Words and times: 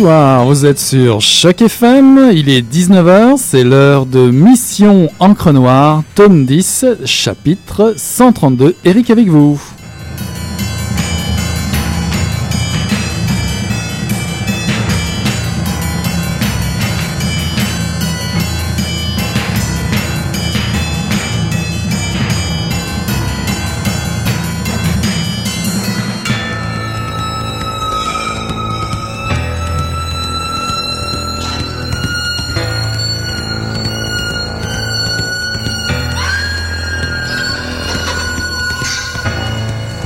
Bonsoir, 0.00 0.46
vous 0.46 0.64
êtes 0.64 0.78
sur 0.78 1.20
Choc 1.20 1.60
FM, 1.60 2.30
il 2.32 2.48
est 2.48 2.62
19h, 2.62 3.36
c'est 3.36 3.64
l'heure 3.64 4.06
de 4.06 4.30
Mission 4.30 5.10
Encre 5.18 5.52
Noire, 5.52 6.04
tome 6.14 6.46
10, 6.46 6.86
chapitre 7.04 7.92
132. 7.98 8.76
Eric 8.86 9.10
avec 9.10 9.28
vous. 9.28 9.60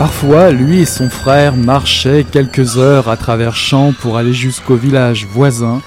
Parfois, 0.04 0.50
lui 0.50 0.80
et 0.80 0.84
son 0.84 1.08
frère 1.08 1.56
marchaient 1.56 2.26
quelques 2.30 2.76
heures 2.76 3.08
à 3.08 3.16
travers 3.16 3.56
champs 3.56 3.94
pour 3.98 4.18
aller 4.18 4.34
jusqu'au 4.34 4.76
village 4.76 5.24
voisin, 5.24 5.80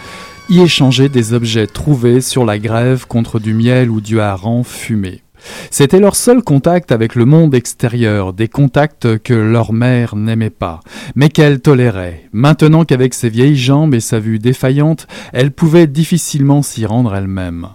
y 0.49 0.59
échanger 0.59 1.07
des 1.07 1.33
objets 1.33 1.67
trouvés 1.67 2.19
sur 2.19 2.43
la 2.43 2.57
grève 2.57 3.05
contre 3.05 3.39
du 3.39 3.53
miel 3.53 3.91
ou 3.91 4.01
du 4.01 4.19
hareng 4.19 4.63
fumé. 4.63 5.21
C'était 5.69 5.99
leur 5.99 6.15
seul 6.15 6.41
contact 6.41 6.91
avec 6.91 7.13
le 7.13 7.25
monde 7.25 7.53
extérieur, 7.53 8.33
des 8.33 8.47
contacts 8.47 9.19
que 9.19 9.35
leur 9.35 9.71
mère 9.71 10.15
n'aimait 10.15 10.49
pas, 10.49 10.79
mais 11.13 11.29
qu'elle 11.29 11.59
tolérait, 11.59 12.27
maintenant 12.31 12.85
qu'avec 12.85 13.13
ses 13.13 13.29
vieilles 13.29 13.55
jambes 13.55 13.93
et 13.93 13.99
sa 13.99 14.17
vue 14.17 14.39
défaillante, 14.39 15.05
elle 15.31 15.51
pouvait 15.51 15.85
difficilement 15.85 16.63
s'y 16.63 16.87
rendre 16.87 17.13
elle-même. 17.13 17.67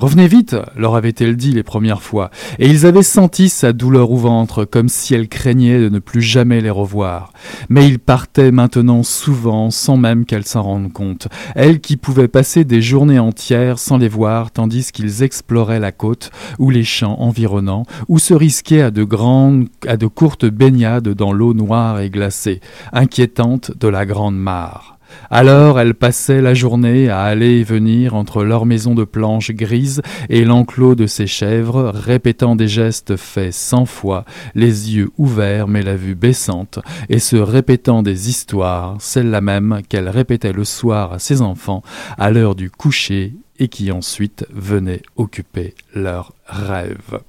Revenez 0.00 0.28
vite, 0.28 0.56
leur 0.76 0.94
avait-elle 0.94 1.36
dit 1.36 1.52
les 1.52 1.62
premières 1.62 2.00
fois, 2.00 2.30
et 2.58 2.66
ils 2.66 2.86
avaient 2.86 3.02
senti 3.02 3.50
sa 3.50 3.74
douleur 3.74 4.10
au 4.10 4.16
ventre, 4.16 4.64
comme 4.64 4.88
si 4.88 5.12
elle 5.12 5.28
craignait 5.28 5.78
de 5.78 5.90
ne 5.90 5.98
plus 5.98 6.22
jamais 6.22 6.62
les 6.62 6.70
revoir. 6.70 7.34
Mais 7.68 7.86
ils 7.86 7.98
partaient 7.98 8.50
maintenant 8.50 9.02
souvent, 9.02 9.70
sans 9.70 9.98
même 9.98 10.24
qu'elle 10.24 10.46
s'en 10.46 10.62
rende 10.62 10.90
compte, 10.90 11.28
elle 11.54 11.80
qui 11.80 11.98
pouvait 11.98 12.28
passer 12.28 12.64
des 12.64 12.80
journées 12.80 13.18
entières 13.18 13.78
sans 13.78 13.98
les 13.98 14.08
voir, 14.08 14.52
tandis 14.52 14.90
qu'ils 14.90 15.22
exploraient 15.22 15.80
la 15.80 15.92
côte, 15.92 16.30
ou 16.58 16.70
les 16.70 16.84
champs 16.84 17.20
environnants, 17.20 17.84
ou 18.08 18.18
se 18.18 18.32
risquaient 18.32 18.80
à 18.80 18.90
de 18.90 19.04
grandes, 19.04 19.68
à 19.86 19.98
de 19.98 20.06
courtes 20.06 20.46
baignades 20.46 21.10
dans 21.10 21.34
l'eau 21.34 21.52
noire 21.52 22.00
et 22.00 22.08
glacée, 22.08 22.62
inquiétante 22.94 23.76
de 23.78 23.88
la 23.88 24.06
grande 24.06 24.38
mare. 24.38 24.98
Alors 25.30 25.78
elle 25.80 25.94
passait 25.94 26.40
la 26.40 26.54
journée 26.54 27.08
à 27.08 27.22
aller 27.22 27.58
et 27.58 27.64
venir 27.64 28.14
entre 28.14 28.44
leur 28.44 28.66
maison 28.66 28.94
de 28.94 29.04
planches 29.04 29.52
grises 29.52 30.02
et 30.28 30.44
l'enclos 30.44 30.94
de 30.94 31.06
ses 31.06 31.26
chèvres, 31.26 31.92
répétant 31.94 32.56
des 32.56 32.68
gestes 32.68 33.16
faits 33.16 33.52
cent 33.52 33.86
fois, 33.86 34.24
les 34.54 34.94
yeux 34.94 35.10
ouverts 35.18 35.68
mais 35.68 35.82
la 35.82 35.96
vue 35.96 36.14
baissante, 36.14 36.78
et 37.08 37.18
se 37.18 37.36
répétant 37.36 38.02
des 38.02 38.28
histoires, 38.28 38.96
celles-là 38.98 39.40
même 39.40 39.80
qu'elle 39.88 40.08
répétait 40.08 40.52
le 40.52 40.64
soir 40.64 41.12
à 41.12 41.18
ses 41.18 41.42
enfants 41.42 41.82
à 42.18 42.30
l'heure 42.30 42.54
du 42.54 42.70
coucher 42.70 43.34
et 43.58 43.68
qui 43.68 43.92
ensuite 43.92 44.46
venaient 44.52 45.02
occuper 45.16 45.74
leurs 45.94 46.32
rêves. 46.46 47.20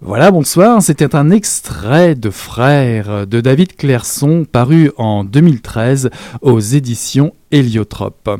Voilà, 0.00 0.30
bonsoir. 0.30 0.80
C'était 0.80 1.16
un 1.16 1.28
extrait 1.30 2.14
de 2.14 2.30
Frères 2.30 3.26
de 3.26 3.40
David 3.40 3.74
Clairson 3.74 4.46
paru 4.50 4.92
en 4.96 5.24
2013 5.24 6.10
aux 6.40 6.60
éditions 6.60 7.32
héliotrope. 7.50 8.30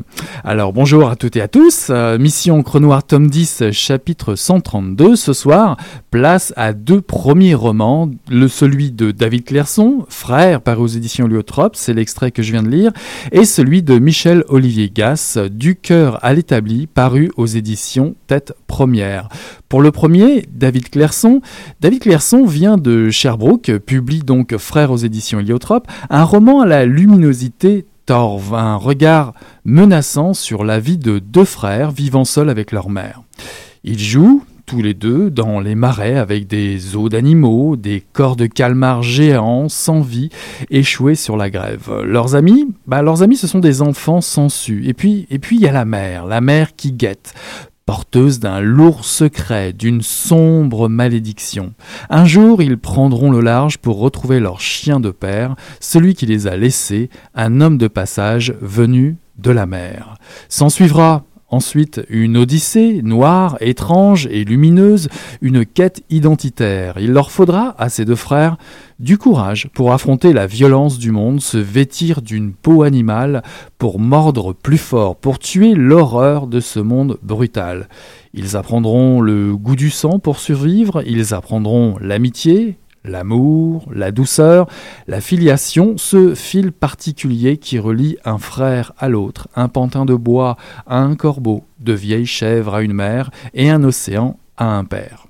Alors 0.43 0.73
bonjour 0.73 1.09
à 1.09 1.15
toutes 1.15 1.35
et 1.35 1.41
à 1.41 1.47
tous, 1.47 1.87
euh, 1.89 2.17
Mission 2.17 2.61
Crenoir 2.61 3.03
tome 3.03 3.29
10 3.29 3.71
chapitre 3.71 4.35
132 4.35 5.15
ce 5.15 5.33
soir, 5.33 5.77
place 6.11 6.53
à 6.55 6.73
deux 6.73 7.01
premiers 7.01 7.55
romans, 7.55 8.09
le 8.29 8.47
celui 8.47 8.91
de 8.91 9.11
David 9.11 9.45
Clairson, 9.45 10.05
Frère 10.09 10.61
paru 10.61 10.83
aux 10.83 10.87
éditions 10.87 11.25
héliotrope, 11.25 11.75
c'est 11.75 11.93
l'extrait 11.93 12.31
que 12.31 12.43
je 12.43 12.51
viens 12.51 12.63
de 12.63 12.69
lire, 12.69 12.91
et 13.31 13.45
celui 13.45 13.81
de 13.81 13.97
Michel 13.97 14.43
Olivier 14.47 14.91
Gass, 14.93 15.37
Du 15.51 15.75
cœur 15.75 16.23
à 16.23 16.33
l'établi, 16.33 16.87
paru 16.87 17.31
aux 17.35 17.47
éditions 17.47 18.15
Tête 18.27 18.53
Première. 18.67 19.29
Pour 19.69 19.81
le 19.81 19.91
premier, 19.91 20.45
David 20.51 20.89
Clairson, 20.89 21.41
David 21.81 22.01
Clairson 22.01 22.45
vient 22.45 22.77
de 22.77 23.09
Sherbrooke, 23.09 23.77
publie 23.85 24.19
donc 24.19 24.57
Frère 24.57 24.91
aux 24.91 24.97
éditions 24.97 25.39
héliotrope, 25.39 25.87
un 26.09 26.23
roman 26.23 26.61
à 26.61 26.65
la 26.65 26.85
luminosité 26.85 27.85
un 28.11 28.75
regard 28.75 29.33
menaçant 29.65 30.33
sur 30.33 30.63
la 30.63 30.79
vie 30.79 30.97
de 30.97 31.19
deux 31.19 31.45
frères 31.45 31.91
vivant 31.91 32.25
seuls 32.25 32.49
avec 32.49 32.71
leur 32.71 32.89
mère. 32.89 33.21
Ils 33.83 33.99
jouent, 33.99 34.43
tous 34.65 34.81
les 34.81 34.93
deux, 34.93 35.29
dans 35.29 35.59
les 35.59 35.75
marais 35.75 36.15
avec 36.15 36.47
des 36.47 36.95
os 36.95 37.09
d'animaux, 37.09 37.75
des 37.75 38.03
corps 38.13 38.35
de 38.35 38.45
calmars 38.45 39.01
géants, 39.01 39.67
sans 39.67 40.01
vie, 40.01 40.29
échoués 40.69 41.15
sur 41.15 41.37
la 41.37 41.49
grève. 41.49 41.91
Leurs 42.03 42.35
amis, 42.35 42.67
bah, 42.85 43.01
leurs 43.01 43.23
amis, 43.23 43.35
ce 43.35 43.47
sont 43.47 43.59
des 43.59 43.81
enfants 43.81 44.21
su. 44.21 44.87
Et 44.87 44.93
puis, 44.93 45.27
et 45.29 45.39
puis 45.39 45.55
il 45.55 45.61
y 45.61 45.67
a 45.67 45.71
la 45.71 45.85
mère, 45.85 46.25
la 46.25 46.41
mère 46.41 46.75
qui 46.75 46.91
guette, 46.91 47.33
porteuse 47.89 48.39
d'un 48.39 48.59
lourd 48.59 49.03
secret, 49.03 49.73
d'une 49.73 50.03
sombre 50.03 50.87
malédiction. 50.89 51.73
Un 52.11 52.25
jour, 52.25 52.61
ils 52.61 52.77
prendront 52.77 53.31
le 53.31 53.41
large 53.41 53.79
pour 53.79 53.97
retrouver 53.97 54.39
leur 54.39 54.61
chien 54.61 54.99
de 54.99 55.09
père, 55.09 55.55
celui 55.79 56.13
qui 56.13 56.27
les 56.27 56.45
a 56.45 56.55
laissés, 56.55 57.09
un 57.33 57.61
homme 57.61 57.79
de 57.79 57.87
passage 57.87 58.53
venu 58.61 59.17
de 59.39 59.49
la 59.49 59.65
mer. 59.65 60.17
S'en 60.49 60.69
suivra 60.69 61.23
Ensuite, 61.51 62.01
une 62.09 62.37
odyssée 62.37 63.01
noire, 63.01 63.57
étrange 63.59 64.27
et 64.27 64.43
lumineuse, 64.43 65.09
une 65.41 65.65
quête 65.65 66.03
identitaire. 66.11 66.97
Il 66.99 67.11
leur 67.11 67.31
faudra, 67.31 67.73
à 67.79 67.89
ces 67.89 68.05
deux 68.05 68.15
frères, 68.15 68.57
du 68.99 69.17
courage 69.17 69.67
pour 69.73 69.91
affronter 69.91 70.31
la 70.31 70.45
violence 70.45 70.99
du 70.99 71.11
monde, 71.11 71.41
se 71.41 71.57
vêtir 71.57 72.21
d'une 72.21 72.53
peau 72.53 72.83
animale, 72.83 73.41
pour 73.79 73.99
mordre 73.99 74.53
plus 74.53 74.77
fort, 74.77 75.15
pour 75.15 75.39
tuer 75.39 75.73
l'horreur 75.73 76.45
de 76.45 76.59
ce 76.59 76.79
monde 76.79 77.17
brutal. 77.23 77.89
Ils 78.35 78.55
apprendront 78.55 79.19
le 79.19 79.55
goût 79.55 79.75
du 79.75 79.89
sang 79.89 80.19
pour 80.19 80.37
survivre, 80.37 81.01
ils 81.07 81.33
apprendront 81.33 81.95
l'amitié, 81.99 82.77
L'amour, 83.05 83.87
la 83.93 84.11
douceur, 84.11 84.67
la 85.07 85.21
filiation, 85.21 85.95
ce 85.97 86.35
fil 86.35 86.71
particulier 86.71 87.57
qui 87.57 87.79
relie 87.79 88.17
un 88.25 88.37
frère 88.37 88.91
à 88.97 89.07
l'autre, 89.07 89.47
un 89.55 89.69
pantin 89.69 90.05
de 90.05 90.15
bois 90.15 90.57
à 90.85 90.99
un 90.99 91.15
corbeau, 91.15 91.63
de 91.79 91.93
vieilles 91.93 92.25
chèvres 92.25 92.75
à 92.75 92.81
une 92.81 92.93
mère 92.93 93.31
et 93.53 93.69
un 93.69 93.83
océan 93.83 94.37
à 94.57 94.77
un 94.77 94.83
père. 94.83 95.27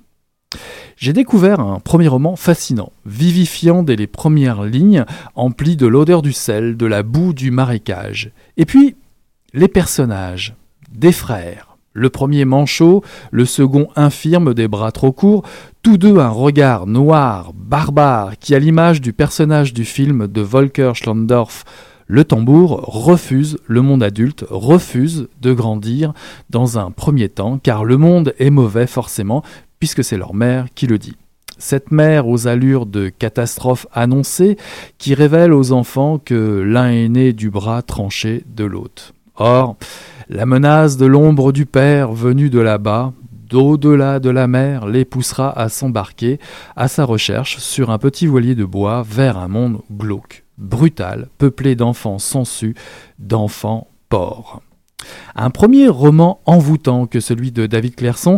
J'ai 0.98 1.14
découvert 1.14 1.60
un 1.60 1.80
premier 1.80 2.08
roman 2.08 2.36
fascinant, 2.36 2.92
vivifiant 3.06 3.84
dès 3.84 3.96
les 3.96 4.08
premières 4.08 4.64
lignes, 4.64 5.06
empli 5.36 5.78
de 5.78 5.88
l'odeur 5.88 6.22
du 6.22 6.34
sel, 6.34 6.76
de 6.76 6.86
la 6.86 7.04
boue 7.04 7.34
du 7.34 7.52
marécage. 7.52 8.32
Et 8.58 8.66
puis, 8.66 8.96
les 9.54 9.68
personnages, 9.68 10.56
des 10.92 11.12
frères, 11.12 11.69
le 12.00 12.10
premier 12.10 12.46
manchot, 12.46 13.04
le 13.32 13.46
second 13.46 13.90
infirme 13.96 14.54
des 14.54 14.70
bras 14.70 14.92
trop 14.92 15.12
courts, 15.12 15.44
tous 15.84 15.98
deux 15.98 16.18
un 16.18 16.30
regard 16.30 16.88
noir, 16.88 17.52
barbare, 17.54 18.38
qui 18.40 18.56
à 18.56 18.60
l'image 18.60 19.02
du 19.02 19.12
personnage 19.12 19.74
du 19.74 19.84
film 19.84 20.28
de 20.28 20.42
Volker 20.42 20.94
Schlandorf, 20.96 21.66
le 22.08 22.24
tambour 22.24 22.82
refuse, 22.86 23.58
le 23.68 23.82
monde 23.82 24.02
adulte 24.02 24.46
refuse 24.50 25.28
de 25.42 25.54
grandir 25.54 26.14
dans 26.50 26.80
un 26.80 26.90
premier 26.90 27.30
temps, 27.30 27.60
car 27.60 27.84
le 27.84 27.98
monde 27.98 28.34
est 28.40 28.50
mauvais 28.50 28.88
forcément, 28.88 29.44
puisque 29.80 30.04
c'est 30.04 30.18
leur 30.18 30.34
mère 30.34 30.68
qui 30.74 30.88
le 30.88 30.98
dit. 30.98 31.18
Cette 31.58 31.92
mère 31.92 32.30
aux 32.30 32.48
allures 32.48 32.86
de 32.86 33.10
catastrophe 33.10 33.86
annoncée 33.92 34.56
qui 34.98 35.14
révèle 35.14 35.54
aux 35.54 35.74
enfants 35.74 36.18
que 36.18 36.64
l'un 36.66 36.90
est 36.90 37.10
né 37.10 37.34
du 37.34 37.50
bras 37.50 37.82
tranché 37.82 38.44
de 38.48 38.64
l'autre. 38.64 39.14
Or, 39.36 39.76
La 40.32 40.46
menace 40.46 40.96
de 40.96 41.08
l'ombre 41.08 41.52
du 41.52 41.66
père 41.66 42.12
venu 42.12 42.52
de 42.52 42.60
là-bas, 42.60 43.14
d'au-delà 43.50 44.20
de 44.20 44.30
la 44.30 44.46
mer, 44.46 44.86
les 44.86 45.04
poussera 45.04 45.60
à 45.60 45.70
s'embarquer 45.70 46.38
à 46.76 46.88
sa 46.88 47.04
recherche 47.04 47.58
sur 47.58 47.90
un 47.90 47.98
petit 47.98 48.28
voilier 48.28 48.54
de 48.54 48.64
bois 48.64 49.04
vers 49.04 49.40
un 49.40 49.48
monde 49.48 49.82
glauque, 49.92 50.44
brutal, 50.60 51.30
peuplé 51.40 51.76
d'enfants 51.76 52.20
sensus, 52.20 52.76
d'enfants 53.18 53.88
porcs. 54.08 54.62
Un 55.36 55.50
premier 55.50 55.88
roman 55.88 56.42
envoûtant 56.46 57.08
que 57.08 57.22
celui 57.22 57.52
de 57.52 57.66
David 57.66 57.96
Clairson 57.96 58.38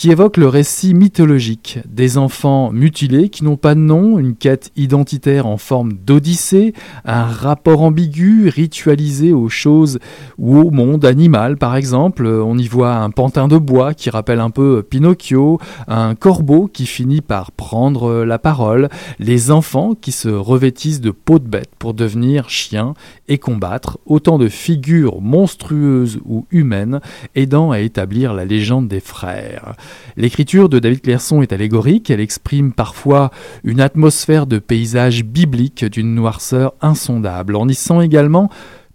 qui 0.00 0.10
évoque 0.10 0.38
le 0.38 0.48
récit 0.48 0.94
mythologique 0.94 1.78
des 1.86 2.16
enfants 2.16 2.72
mutilés 2.72 3.28
qui 3.28 3.44
n'ont 3.44 3.58
pas 3.58 3.74
de 3.74 3.80
nom, 3.80 4.18
une 4.18 4.34
quête 4.34 4.72
identitaire 4.74 5.46
en 5.46 5.58
forme 5.58 5.92
d'odyssée, 5.92 6.72
un 7.04 7.24
rapport 7.24 7.82
ambigu, 7.82 8.48
ritualisé 8.48 9.34
aux 9.34 9.50
choses 9.50 9.98
ou 10.38 10.56
au 10.56 10.70
monde 10.70 11.04
animal 11.04 11.58
par 11.58 11.76
exemple. 11.76 12.26
On 12.26 12.56
y 12.56 12.66
voit 12.66 12.94
un 12.94 13.10
pantin 13.10 13.46
de 13.46 13.58
bois 13.58 13.92
qui 13.92 14.08
rappelle 14.08 14.40
un 14.40 14.48
peu 14.48 14.82
Pinocchio, 14.82 15.60
un 15.86 16.14
corbeau 16.14 16.66
qui 16.66 16.86
finit 16.86 17.20
par 17.20 17.52
prendre 17.52 18.24
la 18.24 18.38
parole, 18.38 18.88
les 19.18 19.50
enfants 19.50 19.94
qui 19.94 20.12
se 20.12 20.30
revêtissent 20.30 21.02
de 21.02 21.10
peau 21.10 21.38
de 21.38 21.46
bête 21.46 21.72
pour 21.78 21.92
devenir 21.92 22.48
chiens 22.48 22.94
et 23.28 23.36
combattre, 23.36 23.98
autant 24.06 24.38
de 24.38 24.48
figures 24.48 25.20
monstrueuses 25.20 26.20
ou 26.24 26.46
humaines 26.50 27.00
aidant 27.34 27.70
à 27.70 27.80
établir 27.80 28.32
la 28.32 28.46
légende 28.46 28.88
des 28.88 29.00
frères. 29.00 29.74
L'écriture 30.16 30.68
de 30.68 30.78
David 30.78 31.02
Clairson 31.02 31.42
est 31.42 31.52
allégorique, 31.52 32.10
elle 32.10 32.20
exprime 32.20 32.72
parfois 32.72 33.30
une 33.64 33.80
atmosphère 33.80 34.46
de 34.46 34.58
paysage 34.58 35.24
biblique 35.24 35.84
d'une 35.84 36.14
noirceur 36.14 36.74
insondable. 36.80 37.56
On 37.56 37.68
y 37.68 37.74
sent 37.74 38.02
également 38.02 38.50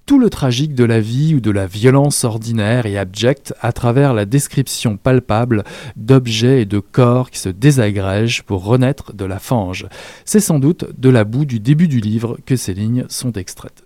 tout 0.05 0.19
le 0.19 0.29
tragique 0.29 0.75
de 0.75 0.83
la 0.83 0.99
vie 0.99 1.33
ou 1.35 1.39
de 1.39 1.49
la 1.51 1.65
violence 1.65 2.23
ordinaire 2.23 2.85
et 2.85 2.97
abjecte 2.97 3.53
à 3.61 3.71
travers 3.71 4.13
la 4.13 4.25
description 4.25 4.97
palpable 4.97 5.63
d'objets 5.95 6.61
et 6.61 6.65
de 6.65 6.79
corps 6.79 7.31
qui 7.31 7.39
se 7.39 7.49
désagrègent 7.49 8.43
pour 8.43 8.63
renaître 8.65 9.13
de 9.13 9.25
la 9.25 9.39
fange. 9.39 9.87
C'est 10.23 10.39
sans 10.39 10.59
doute 10.59 10.85
de 10.97 11.09
la 11.09 11.23
boue 11.23 11.45
du 11.45 11.59
début 11.59 11.87
du 11.87 11.99
livre 11.99 12.37
que 12.45 12.55
ces 12.55 12.73
lignes 12.73 13.05
sont 13.09 13.31
extraites. 13.31 13.84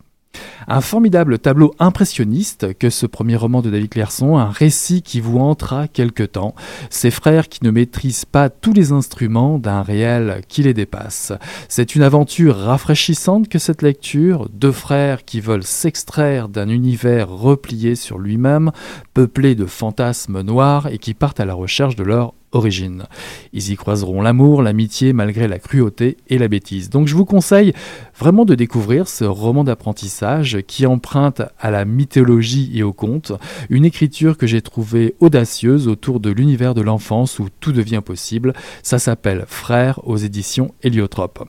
Un 0.67 0.81
formidable 0.81 1.39
tableau 1.39 1.73
impressionniste 1.79 2.77
que 2.77 2.89
ce 2.89 3.05
premier 3.05 3.35
roman 3.35 3.61
de 3.61 3.69
David 3.69 3.89
Clairson, 3.89 4.37
un 4.37 4.49
récit 4.49 5.01
qui 5.01 5.19
vous 5.19 5.39
entra 5.39 5.87
quelque 5.87 6.23
temps, 6.23 6.55
ces 6.89 7.11
frères 7.11 7.49
qui 7.49 7.63
ne 7.63 7.71
maîtrisent 7.71 8.25
pas 8.25 8.49
tous 8.49 8.73
les 8.73 8.91
instruments 8.91 9.59
d'un 9.59 9.81
réel 9.81 10.41
qui 10.47 10.63
les 10.63 10.73
dépasse. 10.73 11.33
C'est 11.67 11.95
une 11.95 12.03
aventure 12.03 12.55
rafraîchissante 12.55 13.49
que 13.49 13.59
cette 13.59 13.81
lecture, 13.81 14.49
deux 14.53 14.71
frères 14.71 15.25
qui 15.25 15.41
veulent 15.41 15.63
s'extraire 15.63 16.49
d'un 16.49 16.69
univers 16.69 17.29
replié 17.29 17.95
sur 17.95 18.17
lui-même, 18.17 18.71
peuplé 19.13 19.55
de 19.55 19.65
fantasmes 19.65 20.41
noirs 20.41 20.87
et 20.87 20.97
qui 20.97 21.13
partent 21.13 21.39
à 21.39 21.45
la 21.45 21.53
recherche 21.53 21.95
de 21.95 22.03
leur 22.03 22.33
origine. 22.51 23.05
Ils 23.53 23.71
y 23.71 23.75
croiseront 23.75 24.21
l'amour, 24.21 24.61
l'amitié 24.61 25.13
malgré 25.13 25.47
la 25.47 25.59
cruauté 25.59 26.17
et 26.27 26.37
la 26.37 26.47
bêtise. 26.47 26.89
Donc 26.89 27.07
je 27.07 27.15
vous 27.15 27.25
conseille 27.25 27.73
vraiment 28.17 28.45
de 28.45 28.55
découvrir 28.55 29.07
ce 29.07 29.23
roman 29.23 29.63
d'apprentissage 29.63 30.59
qui 30.67 30.85
emprunte 30.85 31.41
à 31.59 31.71
la 31.71 31.85
mythologie 31.85 32.71
et 32.75 32.83
au 32.83 32.93
conte, 32.93 33.31
une 33.69 33.85
écriture 33.85 34.37
que 34.37 34.47
j'ai 34.47 34.61
trouvée 34.61 35.15
audacieuse 35.19 35.87
autour 35.87 36.19
de 36.19 36.29
l'univers 36.29 36.73
de 36.73 36.81
l'enfance 36.81 37.39
où 37.39 37.47
tout 37.59 37.71
devient 37.71 38.01
possible. 38.03 38.53
Ça 38.83 38.99
s'appelle 38.99 39.45
Frères 39.47 39.99
aux 40.07 40.17
éditions 40.17 40.73
Héliotrope. 40.83 41.47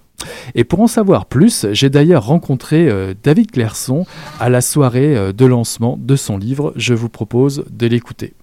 Et 0.55 0.65
pour 0.65 0.81
en 0.81 0.87
savoir 0.87 1.27
plus, 1.27 1.67
j'ai 1.73 1.91
d'ailleurs 1.91 2.27
rencontré 2.27 2.89
euh, 2.89 3.15
David 3.23 3.51
Clairson 3.51 4.05
à 4.39 4.49
la 4.51 4.61
soirée 4.61 5.17
euh, 5.17 5.33
de 5.33 5.47
lancement 5.47 5.99
de 5.99 6.17
son 6.17 6.37
livre. 6.37 6.73
Je 6.77 6.95
vous 6.95 7.09
propose 7.09 7.65
de 7.71 7.87
l'écouter. 7.87 8.35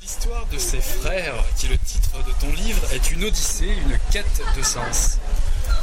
L'histoire 0.00 0.46
de 0.52 0.58
frères, 0.58 1.07
est 2.92 3.10
une 3.10 3.24
odyssée, 3.24 3.76
une 3.86 3.98
quête 4.10 4.40
de 4.56 4.62
sens. 4.62 5.18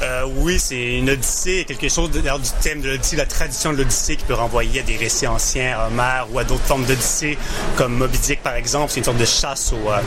Euh, 0.01 0.25
oui, 0.37 0.59
c'est 0.59 0.97
une 0.97 1.09
odyssée, 1.09 1.63
quelque 1.65 1.87
chose 1.87 2.11
de, 2.11 2.19
du 2.19 2.49
thème 2.61 2.81
de 2.81 2.89
l'odyssée, 2.89 3.15
la 3.15 3.25
tradition 3.25 3.71
de 3.71 3.77
l'odyssée 3.77 4.17
qui 4.17 4.25
peut 4.25 4.33
renvoyer 4.33 4.81
à 4.81 4.83
des 4.83 4.97
récits 4.97 5.27
anciens, 5.27 5.77
à 5.79 5.87
Homère 5.87 6.27
ou 6.31 6.39
à 6.39 6.43
d'autres 6.43 6.65
formes 6.65 6.83
d'odyssée, 6.83 7.37
comme 7.77 7.95
Moby 7.95 8.17
Dick 8.17 8.43
par 8.43 8.55
exemple. 8.55 8.91
C'est 8.91 8.99
une 8.99 9.05
sorte 9.05 9.17
de 9.17 9.25
chasse 9.25 9.71
ou 9.71 9.89
euh, 9.89 9.99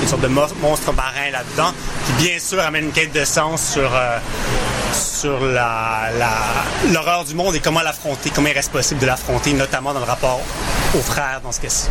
une 0.00 0.08
sorte 0.08 0.22
de 0.22 0.28
monstre 0.28 0.92
marin 0.94 1.30
là-dedans, 1.30 1.72
qui 2.06 2.24
bien 2.24 2.38
sûr 2.38 2.60
amène 2.60 2.86
une 2.86 2.92
quête 2.92 3.12
de 3.12 3.24
sens 3.24 3.72
sur 3.72 3.94
euh, 3.94 4.18
sur 4.94 5.40
la, 5.40 6.10
l'horreur 6.90 7.24
du 7.24 7.34
monde 7.34 7.54
et 7.54 7.60
comment 7.60 7.82
l'affronter, 7.82 8.30
comment 8.34 8.48
il 8.48 8.54
reste 8.54 8.72
possible 8.72 9.00
de 9.00 9.06
l'affronter, 9.06 9.52
notamment 9.52 9.92
dans 9.92 10.00
le 10.00 10.06
rapport 10.06 10.40
aux 10.94 11.02
frères 11.02 11.40
dans 11.42 11.52
ce 11.52 11.60
cas-ci. 11.60 11.88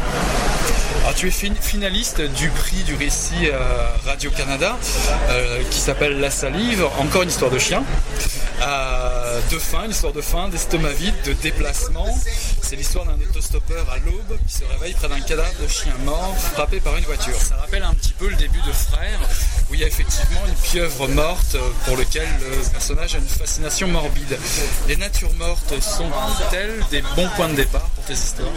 Alors, 1.08 1.16
tu 1.16 1.30
es 1.30 1.32
finaliste 1.32 2.20
du 2.20 2.50
prix 2.50 2.84
du 2.84 2.94
récit 2.96 3.46
euh, 3.46 3.88
Radio-Canada 4.06 4.78
euh, 5.30 5.64
qui 5.72 5.80
s'appelle 5.80 6.20
La 6.20 6.30
Salive, 6.30 6.86
encore 7.00 7.22
une 7.22 7.30
histoire 7.30 7.50
de 7.50 7.58
chien. 7.58 7.82
Euh, 8.62 9.40
de 9.50 9.58
faim, 9.58 9.84
une 9.86 9.92
histoire 9.92 10.12
de 10.12 10.20
faim, 10.20 10.50
d'estomac 10.50 10.92
vide, 10.92 11.14
de 11.26 11.32
déplacement. 11.32 12.14
C'est 12.62 12.76
l'histoire 12.76 13.06
d'un 13.06 13.14
autostoppeur 13.14 13.90
à 13.90 14.00
l'aube 14.00 14.38
qui 14.46 14.54
se 14.56 14.66
réveille 14.66 14.96
près 14.96 15.08
d'un 15.08 15.22
cadavre 15.22 15.54
de 15.64 15.68
chien 15.70 15.94
mort 16.04 16.36
frappé 16.54 16.82
par 16.82 16.98
une 16.98 17.06
voiture. 17.06 17.38
Ça 17.38 17.56
rappelle 17.56 17.84
un 17.84 17.94
petit 17.94 18.12
peu 18.12 18.28
le 18.28 18.36
début 18.36 18.62
de 18.68 18.74
Frères 18.74 19.22
où 19.70 19.76
il 19.76 19.80
y 19.80 19.86
a 19.86 19.88
effectivement 19.88 20.42
une 20.46 20.56
pieuvre 20.56 21.08
morte 21.08 21.56
pour 21.86 21.96
lequel 21.96 22.28
le 22.42 22.70
personnage 22.70 23.16
a 23.16 23.20
une 23.20 23.30
fascination 23.30 23.88
morbide. 23.88 24.38
Les 24.90 24.98
natures 24.98 25.34
mortes 25.36 25.74
sont-elles 25.80 26.84
des 26.92 27.02
bons 27.16 27.30
points 27.38 27.48
de 27.48 27.56
départ 27.56 27.90
tes 28.08 28.14
histoires 28.14 28.50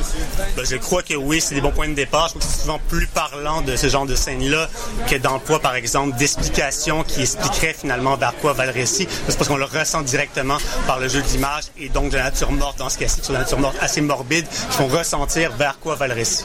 ben, 0.57 0.65
Je 0.65 0.77
crois 0.77 1.03
que 1.03 1.15
oui, 1.15 1.41
c'est 1.41 1.55
des 1.55 1.61
bons 1.61 1.73
points 1.73 1.89
de 1.89 1.95
départ 1.95 2.31
c'est 2.39 2.63
souvent 2.63 2.81
plus 2.89 3.07
parlant 3.07 3.63
de 3.63 3.77
ce 3.77 3.89
genre 3.89 4.07
de 4.07 4.15
scène-là 4.15 4.69
que 5.09 5.17
d'emploi, 5.17 5.61
par 5.61 5.75
exemple, 5.75 6.17
d'explications 6.17 7.03
qui 7.05 7.23
expliqueraient 7.23 7.75
finalement 7.75 8.17
vers 8.17 8.35
quoi 8.37 8.53
va 8.53 8.67
le 8.67 8.73
récit. 8.73 9.09
C'est 9.27 9.37
parce 9.37 9.49
qu'on 9.49 9.57
le 9.57 9.65
ressent 9.65 10.03
directement 10.03 10.59
par 10.87 11.01
le 11.01 11.09
jeu 11.09 11.23
de 11.23 11.27
l'image 11.29 11.65
et 11.79 11.89
donc 11.89 12.11
de 12.11 12.17
la 12.17 12.25
nature 12.25 12.53
morte 12.53 12.79
dans 12.79 12.89
ce 12.89 12.99
cas-ci, 12.99 13.23
sur 13.23 13.33
la 13.33 13.41
nature 13.41 13.59
morte 13.59 13.77
assez 13.81 14.01
morbide, 14.01 14.47
qui 14.49 14.77
font 14.77 14.87
ressentir 14.87 15.53
vers 15.57 15.79
quoi 15.79 15.95
va 15.95 16.09
le 16.09 16.15
récit. 16.15 16.45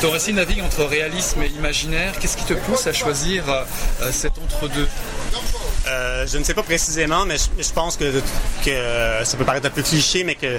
Ton 0.00 0.10
récit 0.10 0.32
navigue 0.32 0.62
entre 0.62 0.84
réalisme 0.84 1.42
et 1.42 1.48
imaginaire. 1.48 2.12
Qu'est-ce 2.18 2.36
qui 2.36 2.44
te 2.44 2.54
pousse 2.54 2.86
à 2.86 2.92
choisir 2.92 3.44
euh, 3.48 4.10
cet 4.10 4.32
entre-deux? 4.38 4.88
Euh, 5.88 6.26
je 6.26 6.38
ne 6.38 6.44
sais 6.44 6.54
pas 6.54 6.62
précisément, 6.62 7.24
mais 7.24 7.36
je, 7.38 7.72
pense 7.72 7.96
que, 7.96 8.20
que, 8.64 9.24
ça 9.24 9.36
peut 9.36 9.44
paraître 9.44 9.66
un 9.66 9.70
peu 9.70 9.82
cliché, 9.82 10.24
mais 10.24 10.34
que 10.34 10.58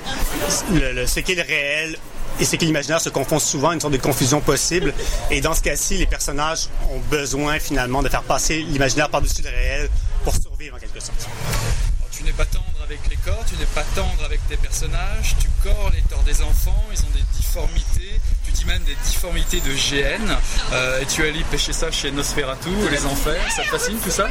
le, 0.72 1.06
ce 1.06 1.20
qu'est 1.20 1.36
le 1.36 1.42
réel 1.42 1.98
et 2.40 2.46
c'est 2.46 2.58
que 2.58 2.66
l'imaginaire 2.66 3.02
se 3.02 3.10
confond 3.10 3.40
souvent, 3.40 3.72
une 3.72 3.82
sorte 3.82 3.94
de 3.94 3.98
confusion 3.98 4.42
possible. 4.42 4.94
Et 5.32 5.42
dans 5.42 5.54
ce 5.54 5.62
cas-ci, 5.62 5.98
les 5.98 6.06
personnages 6.06 6.68
ont 6.92 7.00
besoin 7.10 7.60
finalement 7.60 8.04
de 8.04 8.10
faire 8.10 8.24
passer 8.24 8.62
l'imaginaire 8.62 9.10
par-dessus 9.10 9.42
le 9.42 9.50
réel 9.50 9.90
pour 10.24 10.36
survivre 10.36 10.76
en 10.76 10.80
quelque 10.80 11.00
sorte. 11.00 11.28
tu 12.12 12.24
n'es 12.24 12.32
pas 12.32 12.46
tendre 12.46 12.64
avec 12.84 13.00
les 13.10 13.16
corps, 13.18 13.44
tu 13.48 13.56
n'es 13.56 13.66
pas 13.66 13.84
tendre 13.96 14.24
avec 14.24 14.40
tes 14.48 14.58
personnages, 14.58 15.36
tu 15.40 15.48
corps 15.64 15.92
les 15.94 16.02
torts 16.04 16.24
des 16.24 16.42
enfants, 16.42 16.86
ils 16.92 17.00
ont 17.00 17.14
des 17.14 17.24
difformités, 17.38 18.20
tu 18.46 18.52
dis 18.52 18.66
même 18.66 18.84
des 18.84 18.96
difformités 19.04 19.60
de 19.60 19.72
GN, 19.72 20.38
euh, 20.74 21.02
et 21.02 21.06
tu 21.06 21.24
allais 21.24 21.44
pêcher 21.50 21.74
ça 21.74 21.92
chez 21.92 22.12
Nosferatu, 22.12 22.70
les 22.92 23.06
enfers, 23.06 23.52
ça 23.52 23.64
te 23.64 23.68
fascine 23.68 23.98
tout 23.98 24.12
ça? 24.12 24.28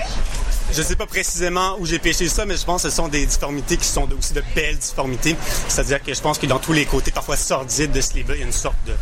Je 0.72 0.80
ne 0.80 0.86
sais 0.86 0.96
pas 0.96 1.06
précisément 1.06 1.76
où 1.78 1.86
j'ai 1.86 1.98
pêché 1.98 2.28
ça, 2.28 2.44
mais 2.44 2.56
je 2.56 2.64
pense 2.64 2.82
que 2.82 2.90
ce 2.90 2.96
sont 2.96 3.08
des 3.08 3.24
difformités 3.26 3.76
qui 3.76 3.86
sont 3.86 4.08
aussi 4.18 4.32
de 4.32 4.42
belles 4.54 4.78
difformités. 4.78 5.36
C'est-à-dire 5.68 6.02
que 6.02 6.12
je 6.12 6.20
pense 6.20 6.38
que 6.38 6.46
dans 6.46 6.58
tous 6.58 6.72
les 6.72 6.84
côtés, 6.84 7.10
parfois 7.10 7.36
sordides 7.36 7.92
de 7.92 8.00
ce 8.00 8.14
livre 8.14 8.34
il 8.34 8.40
y 8.40 8.42
a 8.42 8.46
une 8.46 8.52
sorte 8.52 8.76
de 8.86 8.92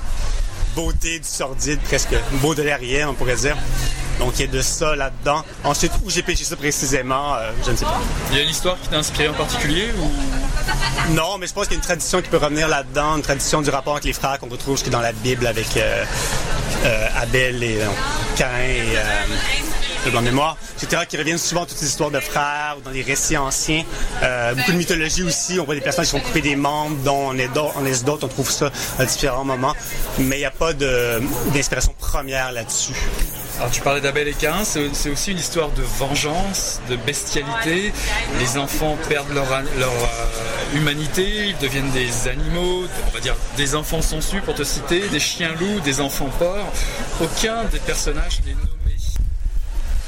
beauté 0.75 1.18
du 1.21 1.28
sordide, 1.28 1.80
presque 1.80 2.14
beau 2.42 2.54
de 2.54 2.62
l'arrière, 2.62 3.09
on 3.09 3.14
pourrait 3.14 3.37
dire. 3.37 3.56
Donc 4.18 4.35
il 4.38 4.47
y 4.47 4.49
a 4.49 4.52
de 4.52 4.62
ça 4.62 4.94
là-dedans. 4.94 5.44
Ensuite, 5.64 5.92
où 6.04 6.11
j'ai 6.11 6.23
pêché 6.23 6.44
ça 6.44 6.56
précisément, 6.56 7.35
euh, 7.35 7.50
je 7.64 7.71
ne 7.73 7.76
sais 7.76 7.85
pas. 7.85 8.00
Il 8.30 8.37
y 8.37 8.40
a 8.40 8.42
une 8.42 8.50
histoire 8.50 8.80
qui 8.80 8.88
t'a 8.88 8.99
inspiré 8.99 9.28
en 9.28 9.35
particulier 9.35 9.88
ou... 9.99 11.12
Non, 11.12 11.38
mais 11.38 11.47
je 11.47 11.52
pense 11.52 11.64
qu'il 11.66 11.75
y 11.75 11.76
a 11.76 11.80
une 11.80 11.87
tradition 11.87 12.23
qui 12.23 12.28
peut 12.28 12.38
revenir 12.38 12.68
là-dedans, 12.68 13.16
une 13.16 13.23
tradition 13.23 13.61
du 13.61 13.71
rapport 13.71 13.94
avec 13.94 14.04
les 14.04 14.12
frères 14.12 14.38
qu'on 14.38 14.49
retrouve 14.49 14.83
dans 14.90 15.00
la 15.00 15.12
Bible 15.12 15.47
avec 15.47 15.76
euh, 15.76 16.04
euh, 16.85 17.06
Abel 17.16 17.62
et 17.62 17.78
Cain 18.37 18.49
et 18.61 19.63
de 20.04 20.11
blanc 20.11 20.23
mémoire, 20.23 20.56
etc., 20.80 21.02
qui 21.08 21.16
reviennent 21.16 21.38
souvent 21.38 21.64
toutes 21.66 21.78
ces 21.78 21.87
histoires 21.87 22.11
de 22.11 22.20
frères 22.20 22.76
dans 22.84 22.90
les 22.90 23.02
récits 23.02 23.37
anciens. 23.37 23.84
Euh, 24.23 24.54
beaucoup 24.54 24.73
de 24.73 24.76
mythologie 24.76 25.23
aussi. 25.23 25.58
On 25.58 25.64
voit 25.64 25.75
des 25.75 25.80
personnes 25.80 26.04
qui 26.04 26.11
sont 26.11 26.20
coupées 26.20 26.42
des 26.42 26.56
membres, 26.56 26.96
dont 27.04 27.32
on 27.32 27.38
est 27.38 28.04
d'autres, 28.04 28.25
on 28.25 28.28
trouve 28.28 28.50
ça 28.50 28.70
à 28.99 29.04
différents 29.04 29.44
moments. 29.44 29.75
Mais 30.18 30.37
il 30.37 30.40
n'y 30.40 30.44
a 30.44 30.50
pas 30.50 30.73
d'inspiration 30.73 31.94
première 31.99 32.52
là-dessus. 32.52 32.94
Alors 33.58 33.70
tu 33.70 33.80
parlais 33.82 34.00
d'Abel 34.00 34.26
et 34.26 34.32
Cain, 34.32 34.64
c'est 34.64 35.11
aussi 35.11 35.30
une 35.30 35.38
histoire 35.38 35.70
de 35.70 35.82
vengeance, 35.82 36.80
de 36.90 36.96
bestialité. 36.96 37.92
Les 38.40 38.58
enfants 38.58 38.96
perdent 39.08 39.32
leur, 39.32 39.49
leur 39.78 39.92
euh, 39.92 40.76
humanité, 40.76 41.49
ils 41.49 41.58
deviennent 41.58 41.90
des 41.92 42.28
animaux, 42.28 42.84
on 43.06 43.11
va 43.11 43.20
dire 43.20 43.37
des 43.56 43.76
enfants 43.76 44.02
sensus 44.02 44.40
pour 44.44 44.54
te 44.54 44.64
citer, 44.64 45.08
des 45.08 45.20
chiens 45.20 45.54
loups, 45.61 45.80
des 45.80 46.00
enfants 46.00 46.30
porcs. 46.38 46.73
Aucun 47.23 47.64
des 47.64 47.78
personnages 47.78 48.40
n'est 48.44 48.73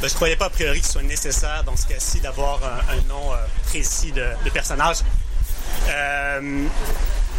ben, 0.00 0.08
je 0.08 0.12
ne 0.12 0.16
croyais 0.16 0.36
pas 0.36 0.46
a 0.46 0.50
priori 0.50 0.80
qu'il 0.80 0.90
soit 0.90 1.02
nécessaire 1.02 1.64
dans 1.64 1.76
ce 1.76 1.86
cas-ci 1.86 2.20
d'avoir 2.20 2.60
un, 2.64 3.08
nom 3.08 3.32
euh, 3.32 3.36
précis 3.64 4.12
de, 4.12 4.50
personnage. 4.50 4.98
Euh, 5.88 6.66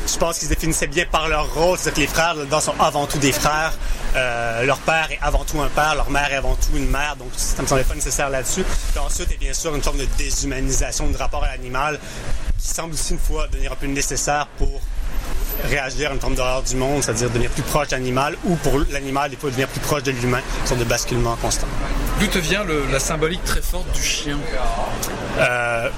je 0.07 0.17
pense 0.17 0.39
qu'ils 0.39 0.47
se 0.47 0.53
définissaient 0.53 0.87
bien 0.87 1.05
par 1.05 1.27
leur 1.27 1.53
rôle, 1.53 1.77
c'est-à-dire 1.77 2.05
que 2.05 2.07
les 2.09 2.15
frères 2.15 2.33
là-dedans 2.33 2.59
sont 2.59 2.79
avant 2.79 3.05
tout 3.05 3.19
des 3.19 3.31
frères. 3.31 3.73
Euh, 4.15 4.63
leur 4.63 4.79
père 4.79 5.11
est 5.11 5.19
avant 5.21 5.43
tout 5.43 5.61
un 5.61 5.69
père, 5.69 5.95
leur 5.95 6.09
mère 6.09 6.31
est 6.31 6.37
avant 6.37 6.55
tout 6.55 6.75
une 6.75 6.89
mère, 6.89 7.15
donc 7.17 7.29
ça 7.35 7.61
me 7.61 7.67
semblait 7.67 7.83
pas 7.83 7.95
nécessaire 7.95 8.29
là-dessus. 8.29 8.63
Puis 8.63 8.99
ensuite, 8.99 9.31
et 9.31 9.37
bien 9.37 9.53
sûr, 9.53 9.75
une 9.75 9.83
forme 9.83 9.97
de 9.97 10.07
déshumanisation 10.17 11.07
du 11.07 11.17
rapport 11.17 11.43
à 11.43 11.49
l'animal 11.49 11.99
qui 12.57 12.67
semble 12.67 12.93
aussi 12.93 13.13
une 13.13 13.19
fois 13.19 13.47
devenir 13.47 13.73
un 13.73 13.75
peu 13.75 13.85
nécessaire 13.85 14.47
pour 14.57 14.81
réagir 15.65 16.11
à 16.11 16.13
une 16.13 16.19
forme 16.19 16.35
d'horreur 16.35 16.63
du 16.63 16.75
monde, 16.75 17.03
c'est-à-dire 17.03 17.29
devenir 17.29 17.49
plus 17.49 17.63
proche 17.63 17.87
de 17.89 17.95
l'animal, 17.95 18.37
ou 18.45 18.55
pour 18.55 18.79
l'animal, 18.91 19.29
des 19.31 19.37
fois 19.37 19.49
devenir 19.49 19.67
plus 19.67 19.79
proche 19.79 20.03
de 20.03 20.11
l'humain, 20.11 20.41
une 20.61 20.67
sorte 20.67 20.79
de 20.79 20.85
basculement 20.85 21.35
constant. 21.37 21.67
D'où 22.19 22.27
te 22.27 22.37
vient 22.37 22.63
le, 22.63 22.85
la 22.91 22.99
symbolique 22.99 23.43
très 23.43 23.61
forte 23.61 23.91
du 23.91 24.01
chien? 24.01 24.39
Euh, 25.39 25.89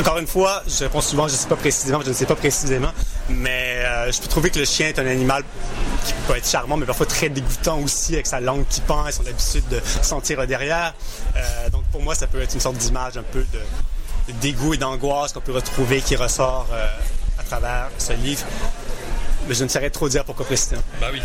Encore 0.00 0.18
une 0.18 0.26
fois, 0.26 0.62
je 0.66 0.84
réponds 0.84 1.00
souvent, 1.00 1.28
je 1.28 1.34
ne 1.34 1.38
sais 1.38 1.48
pas 1.48 1.56
précisément, 1.56 2.00
je 2.02 2.08
ne 2.08 2.14
sais 2.14 2.26
pas 2.26 2.34
précisément, 2.34 2.92
mais 3.28 3.76
euh, 3.84 4.10
je 4.12 4.20
peux 4.20 4.26
trouver 4.26 4.50
que 4.50 4.58
le 4.58 4.64
chien 4.64 4.88
est 4.88 4.98
un 4.98 5.06
animal 5.06 5.42
qui 6.04 6.12
peut 6.26 6.36
être 6.36 6.48
charmant, 6.48 6.76
mais 6.76 6.86
parfois 6.86 7.06
très 7.06 7.28
dégoûtant 7.28 7.78
aussi, 7.78 8.14
avec 8.14 8.26
sa 8.26 8.40
langue 8.40 8.64
qui 8.68 8.80
pend 8.80 9.06
et 9.06 9.12
son 9.12 9.22
habitude 9.26 9.66
de 9.68 9.80
sentir 10.02 10.44
derrière. 10.46 10.92
Euh, 11.36 11.70
donc 11.70 11.84
pour 11.92 12.02
moi, 12.02 12.14
ça 12.14 12.26
peut 12.26 12.42
être 12.42 12.54
une 12.54 12.60
sorte 12.60 12.76
d'image 12.76 13.16
un 13.16 13.22
peu 13.22 13.40
de, 13.52 13.58
de 14.32 14.38
dégoût 14.40 14.74
et 14.74 14.76
d'angoisse 14.76 15.32
qu'on 15.32 15.40
peut 15.40 15.52
retrouver, 15.52 16.00
qui 16.00 16.16
ressort 16.16 16.66
à 17.38 17.42
travers 17.42 17.88
ce 17.98 18.12
livre. 18.12 18.44
Mais 19.48 19.54
je 19.54 19.64
ne 19.64 19.68
saurais 19.68 19.90
trop 19.90 20.08
dire 20.08 20.24
pourquoi 20.24 20.46
précisément. 20.46 20.82
Bah 21.00 21.08
oui. 21.12 21.20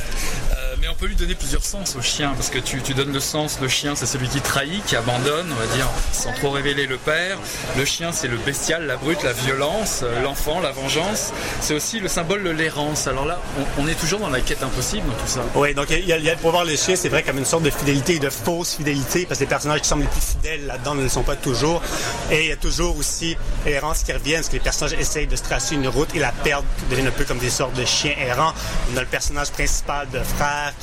On 0.99 1.03
peut 1.03 1.07
lui 1.07 1.15
donner 1.15 1.35
plusieurs 1.35 1.63
sens 1.63 1.95
au 1.95 2.01
chien, 2.01 2.33
parce 2.35 2.49
que 2.49 2.59
tu, 2.59 2.93
donnes 2.93 3.13
le 3.13 3.21
sens, 3.21 3.59
le 3.61 3.69
chien 3.69 3.95
c'est 3.95 4.05
celui 4.05 4.27
qui 4.27 4.41
trahit, 4.41 4.83
qui 4.83 4.97
abandonne, 4.97 5.49
on 5.49 5.55
va 5.55 5.73
dire, 5.73 5.87
sans 6.11 6.33
trop 6.33 6.49
révéler 6.49 6.87
le 6.87 6.97
père. 6.97 7.37
Le 7.77 7.85
chien 7.85 8.11
c'est 8.11 8.27
le 8.27 8.35
bestial, 8.35 8.85
la 8.85 8.97
brute, 8.97 9.23
la 9.23 9.31
violence, 9.31 10.01
euh, 10.03 10.21
l'enfant, 10.21 10.59
la 10.59 10.71
vengeance. 10.71 11.31
C'est 11.61 11.73
aussi 11.73 12.01
le 12.01 12.09
symbole 12.09 12.43
de 12.43 12.49
l'errance. 12.49 13.07
Alors 13.07 13.25
là, 13.25 13.39
on, 13.77 13.87
est 13.87 13.97
toujours 13.97 14.19
dans 14.19 14.29
la 14.29 14.41
quête 14.41 14.61
impossible 14.61 15.07
dans 15.07 15.13
tout 15.13 15.27
ça. 15.27 15.41
Oui, 15.55 15.73
donc 15.73 15.87
il 15.89 16.05
y, 16.05 16.29
a, 16.29 16.35
pour 16.35 16.51
voir 16.51 16.65
le 16.65 16.75
chien, 16.75 16.97
c'est 16.97 17.07
vrai 17.07 17.23
comme 17.23 17.37
une 17.37 17.45
sorte 17.45 17.63
de 17.63 17.69
fidélité 17.69 18.19
de 18.19 18.29
fausse 18.29 18.75
fidélité, 18.75 19.25
parce 19.25 19.39
que 19.39 19.45
les 19.45 19.49
personnages 19.49 19.79
qui 19.79 19.87
semblent 19.87 20.01
les 20.01 20.09
plus 20.09 20.19
fidèles 20.19 20.65
là-dedans 20.65 20.95
ne 20.95 21.03
le 21.03 21.09
sont 21.09 21.23
pas 21.23 21.37
toujours. 21.37 21.81
Et 22.29 22.41
il 22.41 22.49
y 22.49 22.51
a 22.51 22.57
toujours 22.57 22.97
aussi 22.97 23.37
l'errance 23.65 24.03
qui 24.03 24.11
revient, 24.11 24.33
parce 24.33 24.49
que 24.49 24.53
les 24.55 24.59
personnages 24.59 24.99
essayent 24.99 25.27
de 25.27 25.37
se 25.37 25.43
tracer 25.43 25.75
une 25.75 25.87
route 25.87 26.13
et 26.13 26.19
la 26.19 26.33
perdent, 26.33 26.65
deviennent 26.89 27.07
un 27.07 27.11
peu 27.11 27.23
comme 27.23 27.39
des 27.39 27.49
sortes 27.49 27.75
de 27.75 27.85
chiens 27.85 28.15
errant. 28.19 28.51
On 28.93 28.97
a 28.97 28.99
le 28.99 29.07
personnage 29.07 29.51
principal 29.51 30.05
de 30.09 30.19
frère 30.19 30.73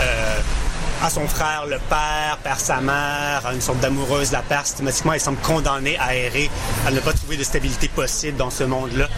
euh, 0.00 0.40
a 1.02 1.10
son 1.10 1.26
frère, 1.26 1.66
le 1.68 1.78
père, 1.88 2.38
perd 2.42 2.58
sa 2.58 2.80
mère, 2.80 3.42
une 3.52 3.60
sorte 3.60 3.80
d'amoureuse 3.80 4.32
la 4.32 4.42
perd 4.42 4.66
systématiquement. 4.66 5.12
Elle 5.12 5.20
semble 5.20 5.38
condamnée 5.38 5.98
à 5.98 6.14
errer, 6.14 6.50
à 6.86 6.90
ne 6.90 7.00
pas 7.00 7.12
trouver 7.12 7.36
de 7.36 7.44
stabilité 7.44 7.88
possible 7.88 8.36
dans 8.36 8.50
ce 8.50 8.64
monde-là. 8.64 9.08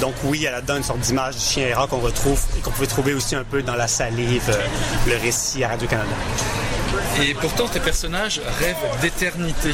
Donc 0.00 0.14
oui, 0.24 0.44
elle 0.46 0.54
a 0.54 0.60
donné 0.60 0.78
une 0.78 0.84
sorte 0.84 1.00
d'image 1.00 1.36
du 1.36 1.42
chien 1.42 1.66
errant 1.66 1.86
qu'on 1.86 2.00
retrouve 2.00 2.40
et 2.56 2.60
qu'on 2.60 2.70
pouvait 2.70 2.86
trouver 2.86 3.14
aussi 3.14 3.34
un 3.34 3.44
peu 3.44 3.62
dans 3.62 3.76
la 3.76 3.88
salive, 3.88 4.48
euh, 4.48 5.08
le 5.08 5.16
récit 5.16 5.64
à 5.64 5.68
Radio-Canada. 5.68 6.14
Et 7.20 7.34
pourtant, 7.34 7.68
tes 7.68 7.80
personnages 7.80 8.40
rêvent 8.58 9.00
d'éternité. 9.00 9.72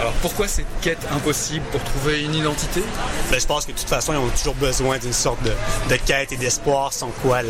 Alors 0.00 0.12
pourquoi 0.14 0.48
cette 0.48 0.66
quête 0.80 1.06
impossible 1.12 1.64
pour 1.70 1.82
trouver 1.82 2.22
une 2.22 2.34
identité? 2.34 2.82
Ben, 3.30 3.40
Je 3.40 3.46
pense 3.46 3.66
que 3.66 3.72
de 3.72 3.78
toute 3.78 3.88
façon, 3.88 4.12
ils 4.12 4.18
ont 4.18 4.28
toujours 4.28 4.54
besoin 4.54 4.98
d'une 4.98 5.12
sorte 5.12 5.42
de, 5.42 5.52
de, 5.88 5.96
quête 5.96 6.32
et 6.32 6.36
d'espoir 6.36 6.92
sans 6.92 7.08
quoi 7.22 7.40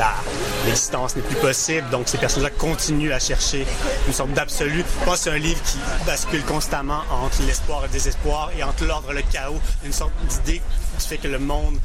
l'existence 0.66 1.16
n'est 1.16 1.22
plus 1.22 1.36
possible. 1.36 1.88
Donc 1.90 2.08
ces 2.08 2.18
personnages 2.18 2.52
continuent 2.58 3.12
à 3.12 3.18
chercher 3.18 3.66
une 4.06 4.12
sorte 4.12 4.32
d'absolu. 4.32 4.84
Je 5.00 5.04
pense 5.04 5.20
c'est 5.20 5.30
un 5.30 5.38
livre 5.38 5.62
qui 5.62 5.78
bascule 6.06 6.42
constamment 6.44 7.02
entre 7.10 7.42
l'espoir 7.46 7.84
et 7.84 7.86
le 7.86 7.92
désespoir 7.92 8.50
et 8.56 8.62
entre 8.62 8.84
l'ordre 8.84 9.12
et 9.12 9.14
le 9.14 9.22
chaos. 9.32 9.60
Une 9.84 9.92
sorte 9.92 10.12
d'idée 10.28 10.60
qui 10.98 11.08
fait 11.08 11.18
que 11.18 11.28
le 11.28 11.38
monde 11.38 11.78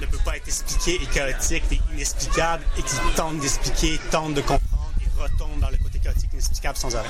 ne 0.00 0.06
peut 0.06 0.18
pas 0.24 0.36
être 0.36 0.46
expliqué 0.48 1.00
et 1.02 1.06
chaotique 1.06 1.64
et 1.72 1.80
inexplicable 1.94 2.64
et 2.78 2.82
qui 2.82 2.96
tente 3.16 3.38
d'expliquer, 3.38 4.00
tente 4.10 4.34
de 4.34 4.40
comprendre 4.40 4.92
et 5.00 5.22
retombe 5.22 5.60
dans 5.60 5.70
le 5.70 5.78
inexplicable 6.32 6.76
sans 6.78 6.94
arrêt. 6.96 7.08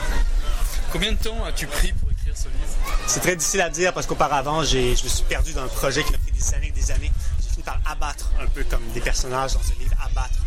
Combien 0.92 1.12
de 1.12 1.18
temps 1.18 1.44
as-tu 1.44 1.66
pris 1.66 1.92
pour 1.92 2.10
écrire 2.10 2.36
ce 2.36 2.48
livre? 2.48 2.98
C'est 3.06 3.20
très 3.20 3.36
difficile 3.36 3.60
à 3.60 3.70
dire 3.70 3.92
parce 3.92 4.06
qu'auparavant, 4.06 4.62
je 4.64 4.90
me 4.90 4.94
suis 4.94 5.24
perdu 5.24 5.52
dans 5.52 5.62
un 5.62 5.68
projet 5.68 6.02
qui 6.02 6.12
m'a 6.12 6.18
pris 6.18 6.32
des 6.32 6.54
années 6.54 6.68
et 6.68 6.72
des 6.72 6.90
années. 6.90 7.12
J'ai 7.42 7.50
fini 7.50 7.62
par 7.62 7.80
abattre 7.84 8.30
un 8.40 8.46
peu 8.46 8.64
comme 8.64 8.86
des 8.92 9.00
personnages 9.00 9.54
dans 9.54 9.62
ce 9.62 9.78
livre, 9.78 9.94
abattre 10.04 10.38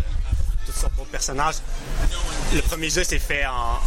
toutes 0.65 0.75
sortes 0.75 0.95
d'autres 0.95 1.09
personnages. 1.09 1.55
Le 2.53 2.61
premier 2.61 2.89
jeu 2.89 3.03
s'est 3.03 3.19
fait 3.19 3.45
en, 3.45 3.79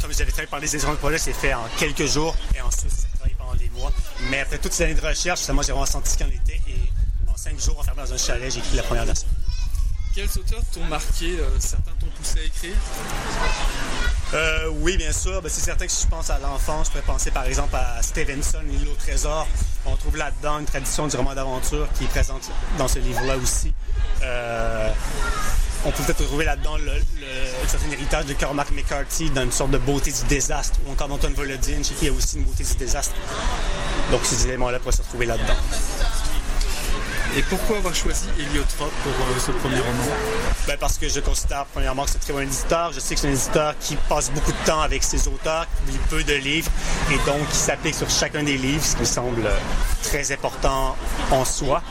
comme 0.00 0.12
j'avais 0.12 0.30
travaillé 0.30 0.48
par 0.48 0.60
les 0.60 0.74
éditions 0.74 0.92
de 0.92 0.98
projet, 0.98 1.18
c'est 1.18 1.32
fait 1.32 1.54
en 1.54 1.64
quelques 1.78 2.06
jours 2.06 2.34
et 2.54 2.60
ensuite 2.60 2.90
c'est 2.90 3.12
travaillé 3.14 3.36
pendant 3.38 3.54
des 3.54 3.68
mois. 3.70 3.92
Mais 4.30 4.40
après 4.40 4.58
toutes 4.58 4.72
ces 4.72 4.84
années 4.84 4.94
de 4.94 5.06
recherche, 5.06 5.40
justement, 5.40 5.62
j'ai 5.62 5.72
vraiment 5.72 5.86
senti 5.86 6.10
ce 6.10 6.16
qu'il 6.16 6.26
en 6.26 6.30
était 6.30 6.60
et 6.68 6.90
en 7.30 7.36
cinq 7.36 7.60
jours, 7.60 7.78
enfermé 7.78 8.02
dans 8.02 8.12
un 8.12 8.18
chalet, 8.18 8.50
j'ai 8.52 8.60
écrit 8.60 8.76
la 8.76 8.82
première 8.82 9.04
version. 9.04 9.28
Quels 10.14 10.28
auteurs 10.38 10.62
t'ont 10.72 10.84
marqué 10.84 11.38
euh, 11.38 11.48
Certains 11.58 11.92
t'ont 11.98 12.06
poussé 12.16 12.40
à 12.40 12.42
écrire? 12.44 12.76
Euh, 14.34 14.68
oui, 14.80 14.96
bien 14.96 15.12
sûr. 15.12 15.42
Ben, 15.42 15.48
c'est 15.48 15.60
certain 15.60 15.86
que 15.86 15.92
si 15.92 16.04
je 16.04 16.08
pense 16.08 16.30
à 16.30 16.38
l'enfance, 16.38 16.86
je 16.86 16.92
pourrais 16.92 17.04
penser 17.04 17.30
par 17.30 17.44
exemple 17.44 17.76
à 17.76 18.02
Stevenson, 18.02 18.60
L'île 18.66 18.88
au 18.88 18.94
trésor. 18.94 19.46
On 19.84 19.96
trouve 19.96 20.16
là-dedans 20.16 20.60
une 20.60 20.64
tradition 20.64 21.06
du 21.06 21.16
roman 21.16 21.34
d'aventure 21.34 21.88
qui 21.94 22.04
est 22.04 22.08
présente 22.08 22.50
dans 22.78 22.88
ce 22.88 22.98
livre-là 22.98 23.36
aussi. 23.36 23.72
Euh, 24.22 24.90
on 25.84 25.90
peut 25.90 26.02
peut-être 26.04 26.24
trouver 26.24 26.44
là-dedans 26.44 26.76
le, 26.78 26.92
certain 27.66 27.90
héritage 27.90 28.26
de 28.26 28.34
Cormac 28.34 28.70
McCarthy 28.70 29.30
dans 29.30 29.42
une 29.42 29.52
sorte 29.52 29.72
de 29.72 29.78
beauté 29.78 30.12
du 30.12 30.24
désastre, 30.28 30.78
ou 30.86 30.92
encore 30.92 31.08
d'Anton 31.08 31.32
Volodine, 31.34 31.84
chez 31.84 31.94
qui 31.94 32.04
il 32.06 32.08
y 32.08 32.10
a 32.10 32.16
aussi 32.16 32.36
une 32.36 32.44
beauté 32.44 32.62
du 32.62 32.74
désastre. 32.74 33.14
Donc 34.10 34.20
ces 34.24 34.46
éléments-là 34.46 34.78
pourraient 34.78 34.96
se 34.96 35.02
retrouver 35.02 35.26
là-dedans. 35.26 35.56
Et 37.34 37.42
pourquoi 37.42 37.78
avoir 37.78 37.94
choisi 37.94 38.26
Héliotrope 38.38 38.92
pour 39.02 39.12
euh, 39.12 39.38
ce 39.38 39.52
premier 39.52 39.78
roman? 39.78 40.04
Ben 40.66 40.76
Parce 40.78 40.98
que 40.98 41.08
je 41.08 41.20
considère 41.20 41.64
premièrement 41.72 42.04
que 42.04 42.10
c'est 42.10 42.18
un 42.18 42.20
très 42.20 42.32
bon 42.34 42.40
éditeur. 42.40 42.92
Je 42.92 43.00
sais 43.00 43.14
que 43.14 43.20
c'est 43.22 43.28
un 43.28 43.32
éditeur 43.32 43.74
qui 43.80 43.96
passe 43.96 44.30
beaucoup 44.30 44.52
de 44.52 44.66
temps 44.66 44.82
avec 44.82 45.02
ses 45.02 45.26
auteurs, 45.28 45.66
qui 45.86 45.92
lit 45.92 45.98
peu 46.10 46.22
de 46.22 46.34
livres 46.34 46.70
et 47.10 47.16
donc 47.24 47.48
qui 47.48 47.56
s'applique 47.56 47.94
sur 47.94 48.10
chacun 48.10 48.42
des 48.42 48.58
livres, 48.58 48.84
ce 48.84 48.94
qui 48.96 49.00
me 49.00 49.06
semble 49.06 49.48
très 50.02 50.30
important 50.30 50.94
en 51.30 51.44
soi. 51.46 51.82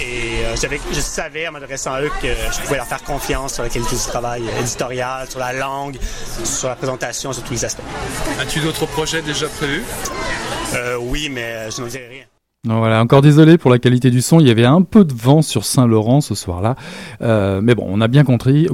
Et 0.00 0.44
euh, 0.44 0.54
je 0.92 1.00
savais 1.00 1.48
en 1.48 1.52
m'adressant 1.52 1.94
à 1.94 2.02
eux 2.02 2.10
que 2.22 2.28
je 2.28 2.60
pouvais 2.60 2.76
leur 2.76 2.86
faire 2.86 3.02
confiance 3.02 3.54
sur 3.54 3.64
la 3.64 3.68
qualité 3.70 3.96
du 3.96 4.02
travail 4.02 4.44
éditorial, 4.60 5.28
sur 5.28 5.40
la 5.40 5.52
langue, 5.52 5.98
sur 6.44 6.68
la 6.68 6.76
présentation, 6.76 7.32
sur 7.32 7.42
tous 7.42 7.54
les 7.54 7.64
aspects. 7.64 7.82
As-tu 8.40 8.60
d'autres 8.60 8.86
projets 8.86 9.22
déjà 9.22 9.48
prévus? 9.48 9.82
Euh, 10.74 10.96
Oui, 11.00 11.28
mais 11.30 11.68
je 11.72 11.80
n'en 11.82 11.88
dirai 11.88 12.06
rien. 12.06 12.24
Voilà, 12.76 13.00
encore 13.00 13.22
désolé 13.22 13.56
pour 13.56 13.70
la 13.70 13.78
qualité 13.78 14.10
du 14.10 14.20
son. 14.20 14.40
Il 14.40 14.46
y 14.46 14.50
avait 14.50 14.66
un 14.66 14.82
peu 14.82 15.04
de 15.04 15.14
vent 15.14 15.40
sur 15.40 15.64
Saint-Laurent 15.64 16.20
ce 16.20 16.34
soir-là. 16.34 16.76
Euh, 17.22 17.60
mais 17.62 17.74
bon, 17.74 17.86
on 17.88 18.02
a 18.02 18.08
bien 18.08 18.24
compris, 18.24 18.68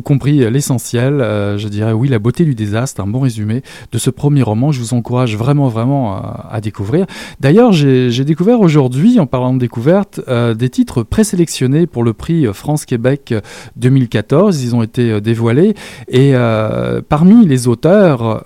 l'essentiel. 0.50 1.20
Euh, 1.20 1.58
je 1.58 1.68
dirais 1.68 1.92
oui, 1.92 2.08
la 2.08 2.18
beauté 2.18 2.44
du 2.44 2.56
désastre, 2.56 3.00
un 3.00 3.06
bon 3.06 3.20
résumé 3.20 3.62
de 3.92 3.98
ce 3.98 4.10
premier 4.10 4.42
roman. 4.42 4.72
Je 4.72 4.80
vous 4.80 4.94
encourage 4.94 5.36
vraiment, 5.36 5.68
vraiment 5.68 6.16
à, 6.16 6.48
à 6.50 6.60
découvrir. 6.60 7.06
D'ailleurs, 7.38 7.72
j'ai 7.72 8.24
découvert 8.24 8.60
aujourd'hui, 8.60 9.20
en 9.20 9.26
parlant 9.26 9.54
de 9.54 9.58
découverte, 9.60 10.20
euh, 10.26 10.54
des 10.54 10.70
titres 10.70 11.04
présélectionnés 11.04 11.86
pour 11.86 12.02
le 12.02 12.12
prix 12.12 12.46
France-Québec 12.52 13.32
2014. 13.76 14.62
Ils 14.62 14.74
ont 14.74 14.82
été 14.82 15.20
dévoilés. 15.20 15.74
Et 16.08 16.32
euh, 16.34 17.00
parmi 17.08 17.46
les 17.46 17.68
auteurs 17.68 18.42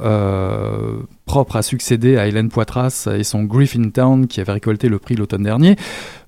propre 1.28 1.56
à 1.56 1.62
succéder 1.62 2.16
à 2.16 2.26
Hélène 2.26 2.48
Poitras 2.48 3.06
et 3.14 3.22
son 3.22 3.44
Griffintown 3.44 4.26
qui 4.26 4.40
avait 4.40 4.52
récolté 4.52 4.88
le 4.88 4.98
prix 4.98 5.14
l'automne 5.14 5.42
dernier, 5.42 5.76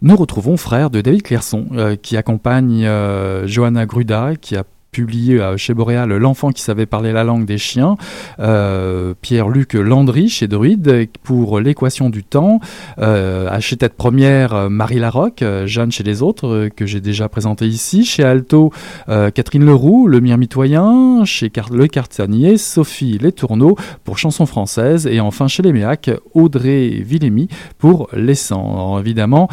nous 0.03 0.15
retrouvons 0.15 0.59
frère 0.59 0.91
de 0.91 1.01
David 1.01 1.23
Clairson 1.23 1.67
euh, 1.73 1.97
qui 1.97 2.19
accompagne 2.19 2.85
euh, 2.85 3.47
Johanna 3.47 3.87
Gruda 3.87 4.35
qui 4.39 4.57
a 4.57 4.65
publié 4.91 5.41
chez 5.57 5.75
Boréal 5.75 6.11
L'enfant 6.17 6.51
qui 6.51 6.63
savait 6.63 6.87
parler 6.87 7.13
la 7.13 7.25
langue 7.25 7.45
des 7.45 7.59
chiens, 7.59 7.97
euh, 8.39 9.15
Pierre-Luc 9.21 9.75
Landry 9.75 10.29
chez 10.29 10.49
Druide 10.49 11.09
pour 11.23 11.61
l'équation 11.61 12.11
du 12.11 12.25
temps, 12.25 12.61
euh, 12.99 13.49
chez 13.61 13.77
Tête 13.77 13.95
Première 13.95 14.71
Marie 14.71 14.99
Larocque, 14.99 15.45
Jeanne 15.67 15.93
chez 15.93 16.03
les 16.03 16.23
autres 16.23 16.49
euh, 16.49 16.69
que 16.69 16.87
j'ai 16.87 17.01
déjà 17.01 17.29
présenté 17.29 17.67
ici, 17.67 18.05
chez 18.05 18.25
Alto 18.25 18.73
euh, 19.09 19.31
Catherine 19.31 19.65
Leroux, 19.65 20.07
Le 20.07 20.21
Myrmitoyen, 20.21 21.25
chez 21.25 21.51
Car 21.51 21.71
Le 21.71 21.87
Cartanier, 21.87 22.57
Sophie 22.57 23.19
Les 23.19 23.33
Tourneaux 23.33 23.77
pour 24.05 24.19
chansons 24.19 24.47
françaises 24.47 25.07
et 25.07 25.21
enfin 25.21 25.49
chez 25.49 25.63
les 25.63 25.73
Méac, 25.73 26.11
Audrey 26.35 26.89
Villemy 27.05 27.49
pour 27.79 28.09
Les 28.13 28.35
Sangs. 28.35 28.99
Évidemment, 28.99 29.49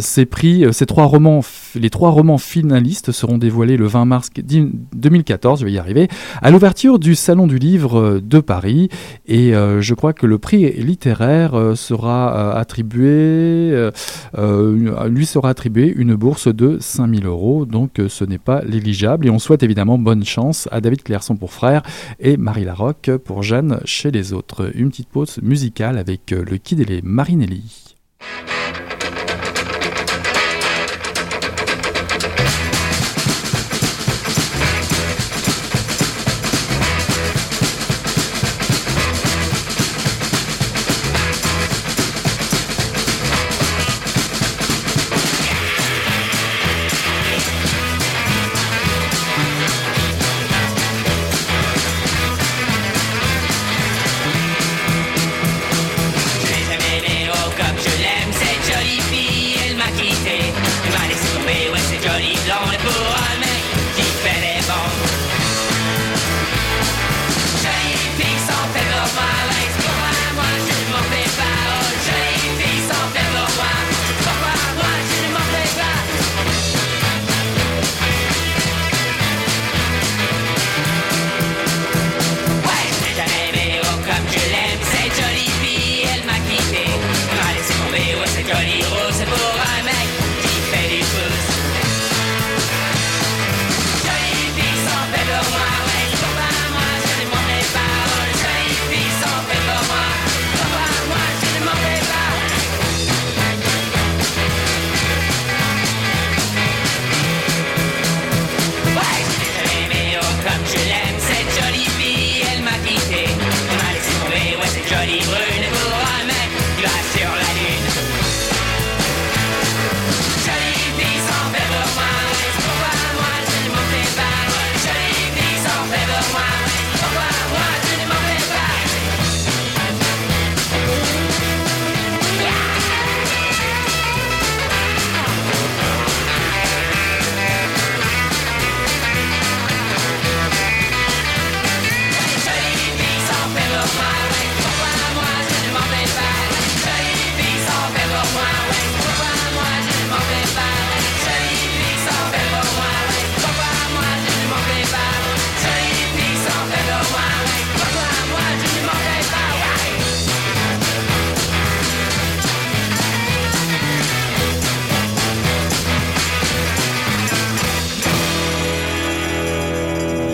ces 0.00 0.26
prix, 0.26 0.64
ces 0.72 0.86
trois 0.86 1.04
romans, 1.04 1.40
les 1.74 1.90
trois 1.90 2.10
romans 2.10 2.38
finalistes 2.38 3.12
seront 3.12 3.38
dévoilés 3.38 3.76
le 3.76 3.86
20 3.86 4.05
mars 4.06 4.30
2014, 4.36 5.60
je 5.60 5.64
vais 5.64 5.72
y 5.72 5.78
arriver, 5.78 6.08
à 6.40 6.50
l'ouverture 6.50 6.98
du 6.98 7.14
Salon 7.14 7.46
du 7.46 7.58
Livre 7.58 8.20
de 8.22 8.40
Paris. 8.40 8.88
Et 9.26 9.54
euh, 9.54 9.80
je 9.80 9.94
crois 9.94 10.12
que 10.12 10.26
le 10.26 10.38
prix 10.38 10.72
littéraire 10.82 11.54
euh, 11.54 11.74
sera 11.74 12.36
euh, 12.36 12.60
attribué, 12.60 13.90
euh, 14.38 15.08
lui 15.08 15.26
sera 15.26 15.50
attribué 15.50 15.92
une 15.94 16.14
bourse 16.14 16.48
de 16.48 16.78
5000 16.80 17.26
euros. 17.26 17.66
Donc 17.66 18.00
ce 18.08 18.24
n'est 18.24 18.38
pas 18.38 18.62
négligeable. 18.64 19.26
Et 19.26 19.30
on 19.30 19.38
souhaite 19.38 19.62
évidemment 19.62 19.98
bonne 19.98 20.24
chance 20.24 20.68
à 20.72 20.80
David 20.80 21.02
Clairson 21.02 21.36
pour 21.36 21.52
Frère 21.52 21.82
et 22.20 22.36
Marie 22.36 22.64
Larocque 22.64 23.10
pour 23.24 23.42
Jeanne 23.42 23.80
chez 23.84 24.10
les 24.10 24.32
autres. 24.32 24.70
Une 24.74 24.90
petite 24.90 25.08
pause 25.08 25.38
musicale 25.42 25.98
avec 25.98 26.30
le 26.30 26.56
Kid 26.58 26.80
et 26.80 26.84
les 26.84 27.02
Marinelli. 27.02 27.94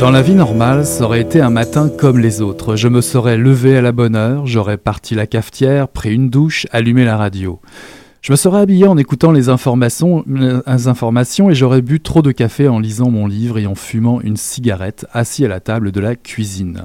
Dans 0.02 0.10
la 0.10 0.20
vie 0.20 0.34
normale, 0.34 0.84
ça 0.84 1.04
aurait 1.04 1.20
été 1.20 1.40
un 1.40 1.50
matin 1.50 1.88
comme 1.88 2.18
les 2.18 2.40
autres. 2.40 2.74
Je 2.74 2.88
me 2.88 3.00
serais 3.00 3.36
levé 3.36 3.76
à 3.76 3.80
la 3.80 3.92
bonne 3.92 4.16
heure, 4.16 4.48
j'aurais 4.48 4.76
parti 4.76 5.14
la 5.14 5.28
cafetière, 5.28 5.86
pris 5.86 6.12
une 6.12 6.28
douche, 6.28 6.66
allumé 6.72 7.04
la 7.04 7.16
radio. 7.16 7.60
Je 8.22 8.30
me 8.30 8.36
serais 8.36 8.60
habillé 8.60 8.86
en 8.86 8.96
écoutant 8.98 9.32
les 9.32 9.48
informations, 9.48 10.22
et 11.50 11.54
j'aurais 11.56 11.82
bu 11.82 11.98
trop 11.98 12.22
de 12.22 12.30
café 12.30 12.68
en 12.68 12.78
lisant 12.78 13.10
mon 13.10 13.26
livre 13.26 13.58
et 13.58 13.66
en 13.66 13.74
fumant 13.74 14.20
une 14.20 14.36
cigarette 14.36 15.06
assis 15.12 15.44
à 15.44 15.48
la 15.48 15.58
table 15.58 15.90
de 15.90 15.98
la 15.98 16.14
cuisine. 16.14 16.84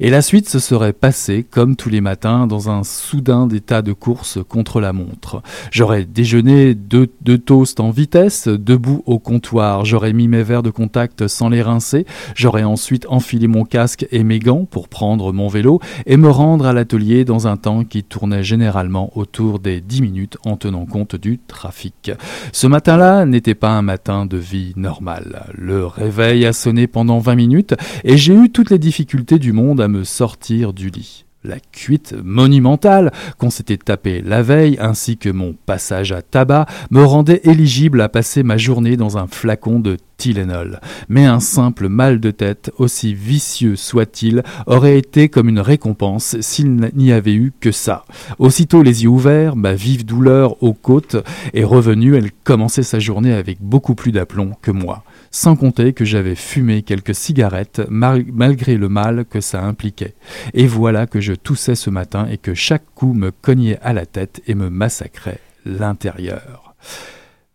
Et 0.00 0.08
la 0.08 0.22
suite 0.22 0.48
se 0.48 0.58
serait 0.58 0.94
passée 0.94 1.44
comme 1.44 1.76
tous 1.76 1.90
les 1.90 2.00
matins 2.00 2.46
dans 2.46 2.70
un 2.70 2.84
soudain 2.84 3.46
état 3.50 3.82
de 3.82 3.92
course 3.92 4.38
contre 4.48 4.80
la 4.80 4.94
montre. 4.94 5.42
J'aurais 5.70 6.06
déjeuné 6.06 6.74
deux, 6.74 7.08
deux 7.20 7.36
toasts 7.36 7.80
en 7.80 7.90
vitesse, 7.90 8.48
debout 8.48 9.02
au 9.04 9.18
comptoir. 9.18 9.84
J'aurais 9.84 10.14
mis 10.14 10.26
mes 10.26 10.42
verres 10.42 10.62
de 10.62 10.70
contact 10.70 11.28
sans 11.28 11.50
les 11.50 11.60
rincer. 11.60 12.06
J'aurais 12.34 12.64
ensuite 12.64 13.04
enfilé 13.10 13.46
mon 13.46 13.66
casque 13.66 14.06
et 14.10 14.24
mes 14.24 14.38
gants 14.38 14.64
pour 14.64 14.88
prendre 14.88 15.34
mon 15.34 15.48
vélo 15.48 15.80
et 16.06 16.16
me 16.16 16.30
rendre 16.30 16.64
à 16.64 16.72
l'atelier 16.72 17.26
dans 17.26 17.46
un 17.46 17.58
temps 17.58 17.84
qui 17.84 18.04
tournait 18.04 18.42
généralement 18.42 19.12
autour 19.18 19.58
des 19.58 19.82
10 19.82 20.00
minutes 20.00 20.38
en 20.46 20.56
tenant 20.56 20.77
compte 20.86 21.16
du 21.16 21.38
trafic. 21.38 22.12
Ce 22.52 22.66
matin-là 22.66 23.26
n'était 23.26 23.54
pas 23.54 23.70
un 23.70 23.82
matin 23.82 24.26
de 24.26 24.36
vie 24.36 24.72
normale. 24.76 25.46
Le 25.54 25.86
réveil 25.86 26.46
a 26.46 26.52
sonné 26.52 26.86
pendant 26.86 27.18
20 27.18 27.34
minutes 27.34 27.74
et 28.04 28.16
j'ai 28.16 28.34
eu 28.34 28.50
toutes 28.50 28.70
les 28.70 28.78
difficultés 28.78 29.38
du 29.38 29.52
monde 29.52 29.80
à 29.80 29.88
me 29.88 30.04
sortir 30.04 30.72
du 30.72 30.90
lit. 30.90 31.24
La 31.48 31.60
cuite 31.60 32.14
monumentale 32.22 33.10
qu'on 33.38 33.48
s'était 33.48 33.78
tapé 33.78 34.20
la 34.20 34.42
veille, 34.42 34.76
ainsi 34.82 35.16
que 35.16 35.30
mon 35.30 35.54
passage 35.64 36.12
à 36.12 36.20
tabac, 36.20 36.66
me 36.90 37.02
rendait 37.02 37.40
éligible 37.44 38.02
à 38.02 38.10
passer 38.10 38.42
ma 38.42 38.58
journée 38.58 38.98
dans 38.98 39.16
un 39.16 39.26
flacon 39.26 39.80
de 39.80 39.96
Tylenol. 40.18 40.78
Mais 41.08 41.24
un 41.24 41.40
simple 41.40 41.88
mal 41.88 42.20
de 42.20 42.30
tête, 42.30 42.70
aussi 42.76 43.14
vicieux 43.14 43.76
soit-il, 43.76 44.42
aurait 44.66 44.98
été 44.98 45.30
comme 45.30 45.48
une 45.48 45.60
récompense 45.60 46.38
s'il 46.40 46.74
n'y 46.94 47.12
avait 47.12 47.32
eu 47.32 47.50
que 47.58 47.72
ça. 47.72 48.04
Aussitôt 48.38 48.82
les 48.82 49.04
yeux 49.04 49.08
ouverts, 49.08 49.56
ma 49.56 49.72
vive 49.72 50.04
douleur 50.04 50.62
aux 50.62 50.74
côtes 50.74 51.16
est 51.54 51.64
revenue, 51.64 52.14
elle 52.14 52.30
commençait 52.44 52.82
sa 52.82 52.98
journée 52.98 53.32
avec 53.32 53.62
beaucoup 53.62 53.94
plus 53.94 54.12
d'aplomb 54.12 54.52
que 54.60 54.70
moi 54.70 55.02
sans 55.30 55.56
compter 55.56 55.92
que 55.92 56.04
j'avais 56.04 56.34
fumé 56.34 56.82
quelques 56.82 57.14
cigarettes 57.14 57.82
malgré 57.88 58.76
le 58.76 58.88
mal 58.88 59.24
que 59.24 59.40
ça 59.40 59.62
impliquait. 59.62 60.14
Et 60.54 60.66
voilà 60.66 61.06
que 61.06 61.20
je 61.20 61.32
toussais 61.32 61.74
ce 61.74 61.90
matin 61.90 62.26
et 62.30 62.38
que 62.38 62.54
chaque 62.54 62.84
coup 62.94 63.12
me 63.12 63.30
cognait 63.30 63.78
à 63.82 63.92
la 63.92 64.06
tête 64.06 64.42
et 64.46 64.54
me 64.54 64.70
massacrait 64.70 65.40
l'intérieur. 65.64 66.74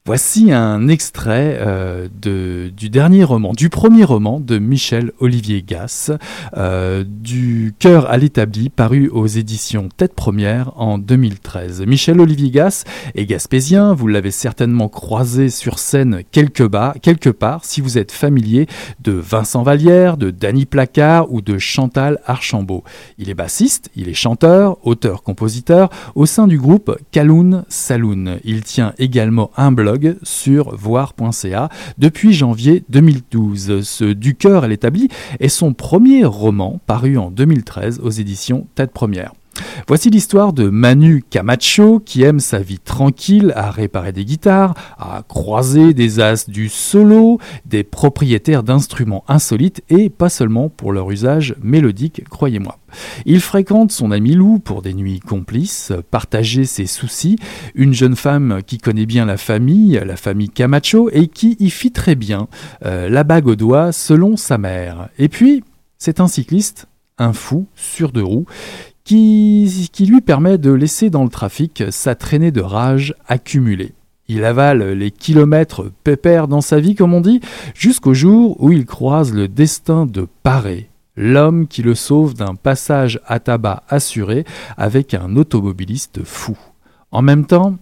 Voici 0.06 0.52
un 0.52 0.90
extrait 0.90 1.58
euh, 1.62 2.10
du 2.20 2.90
dernier 2.90 3.24
roman, 3.24 3.54
du 3.54 3.70
premier 3.70 4.04
roman 4.04 4.42
de 4.42 4.60
Michel 4.60 5.14
Olivier 5.20 5.64
Gass, 5.66 6.12
euh, 6.58 7.06
du 7.08 7.74
Cœur 7.80 8.10
à 8.10 8.18
l'établi, 8.18 8.70
paru 8.70 9.08
aux 9.08 9.28
éditions 9.28 9.88
Tête 9.96 10.14
Première 10.14 10.74
en 10.76 10.98
2013. 10.98 11.86
Michel 11.88 12.20
Olivier 12.20 12.52
Gass 12.52 12.84
est 13.16 13.26
gaspésien, 13.26 13.94
vous 13.94 14.10
l'avez 14.10 14.32
certainement 14.32 14.90
croisé 14.90 15.50
sur 15.50 15.80
scène 15.80 16.24
quelque, 16.32 16.68
quelque 17.00 17.30
part 17.30 17.64
si 17.64 17.80
vous 17.80 17.98
êtes 17.98 18.12
familier 18.12 18.68
de 19.00 19.14
Vincent 19.14 19.64
Vallière, 19.64 20.18
de 20.18 20.32
Danny 20.32 20.66
Placard 20.66 21.32
ou 21.32 21.40
de 21.40 21.58
Chantal 21.58 22.20
Archambault. 22.26 22.84
Il 23.20 23.30
est 23.30 23.36
bassiste, 23.36 23.90
il 23.96 24.10
est 24.10 24.14
chanteur, 24.14 24.86
auteur-compositeur 24.86 25.90
au 26.16 26.26
sein 26.26 26.48
du 26.48 26.58
groupe 26.58 26.94
Kaloun 27.12 27.64
Saloon. 27.70 28.40
Il 28.44 28.64
tient 28.64 28.94
également 28.98 29.50
un 29.56 29.72
blog 29.72 29.93
sur 30.24 30.76
voir.ca 30.76 31.70
depuis 31.98 32.34
janvier 32.34 32.84
2012. 32.90 33.82
Ce 33.82 34.06
Du 34.06 34.36
cœur 34.36 34.64
à 34.64 34.68
l'établi 34.68 35.10
est 35.40 35.50
son 35.50 35.74
premier 35.74 36.26
roman 36.26 36.80
paru 36.86 37.18
en 37.18 37.32
2013 37.32 38.00
aux 38.04 38.10
éditions 38.10 38.68
Tête 38.76 38.92
Première. 38.92 39.34
Voici 39.88 40.10
l'histoire 40.10 40.54
de 40.54 40.70
Manu 40.70 41.24
Camacho 41.30 42.00
qui 42.00 42.24
aime 42.24 42.40
sa 42.40 42.60
vie 42.60 42.80
tranquille 42.80 43.54
à 43.56 43.70
réparer 43.70 44.12
des 44.12 44.26
guitares, 44.26 44.74
à 44.98 45.24
croiser 45.28 45.94
des 45.94 46.20
as 46.20 46.50
du 46.50 46.70
solo, 46.70 47.40
des 47.66 47.84
propriétaires 47.84 48.64
d'instruments 48.64 49.24
insolites 49.28 49.84
et 49.90 50.10
pas 50.10 50.30
seulement 50.30 50.70
pour 50.70 50.94
leur 50.94 51.12
usage 51.12 51.56
mélodique, 51.62 52.24
croyez-moi. 52.30 52.80
Il 53.26 53.42
fréquente 53.42 53.92
son 53.92 54.12
ami 54.12 54.34
Lou 54.34 54.60
pour 54.60 54.82
des 54.82 54.94
nuits 54.94 55.20
complices, 55.20 55.92
partager 56.12 56.66
ses 56.66 56.86
soucis, 56.86 57.38
une 57.76 57.94
jeune 57.94 58.16
femme 58.16 58.62
qui 58.66 58.78
connaît 58.78 59.06
bien 59.06 59.26
la 59.26 59.38
famille, 59.38 60.02
la 60.06 60.16
famille 60.16 60.50
Camacho, 60.50 61.10
et 61.12 61.28
qui 61.28 61.58
y 61.60 61.70
fit 61.70 61.92
très 61.92 62.16
bien, 62.16 62.48
euh, 62.86 63.10
la 63.10 63.24
bague 63.24 63.48
au 63.48 63.56
doigt 63.56 63.92
selon 63.92 64.38
sa 64.38 64.58
mère. 64.58 65.10
Et 65.18 65.30
puis, 65.30 65.64
c'est 65.98 66.20
un 66.20 66.28
cycliste, 66.28 66.88
un 67.18 67.34
fou, 67.34 67.68
sur 67.76 68.12
deux 68.12 68.24
roues, 68.24 68.46
qui, 69.04 69.90
lui 70.00 70.22
permet 70.22 70.58
de 70.58 70.72
laisser 70.72 71.10
dans 71.10 71.24
le 71.24 71.30
trafic 71.30 71.84
sa 71.90 72.16
traînée 72.16 72.52
de 72.52 72.62
rage 72.62 73.16
accumulée. 73.28 73.94
Il 74.28 74.46
avale 74.46 74.94
les 74.94 75.12
kilomètres 75.12 75.92
pépères 76.04 76.48
dans 76.48 76.62
sa 76.62 76.80
vie, 76.80 76.96
comme 76.96 77.14
on 77.14 77.22
dit, 77.22 77.42
jusqu'au 77.76 78.14
jour 78.14 78.56
où 78.64 78.72
il 78.72 78.86
croise 78.86 79.34
le 79.34 79.48
destin 79.50 80.06
de 80.06 80.28
Paré, 80.44 80.90
l'homme 81.18 81.68
qui 81.68 81.82
le 81.82 81.94
sauve 81.94 82.34
d'un 82.34 82.56
passage 82.56 83.20
à 83.28 83.40
tabac 83.40 83.84
assuré 83.90 84.46
avec 84.78 85.14
un 85.14 85.36
automobiliste 85.36 86.24
fou. 86.24 86.58
En 87.12 87.22
même 87.22 87.46
temps, 87.46 87.76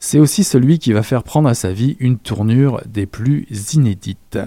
c'est 0.00 0.18
aussi 0.18 0.44
celui 0.44 0.78
qui 0.78 0.92
va 0.92 1.02
faire 1.02 1.22
prendre 1.22 1.48
à 1.48 1.54
sa 1.54 1.72
vie 1.72 1.96
une 2.00 2.18
tournure 2.18 2.82
des 2.84 3.06
plus 3.06 3.46
inédites. 3.72 4.38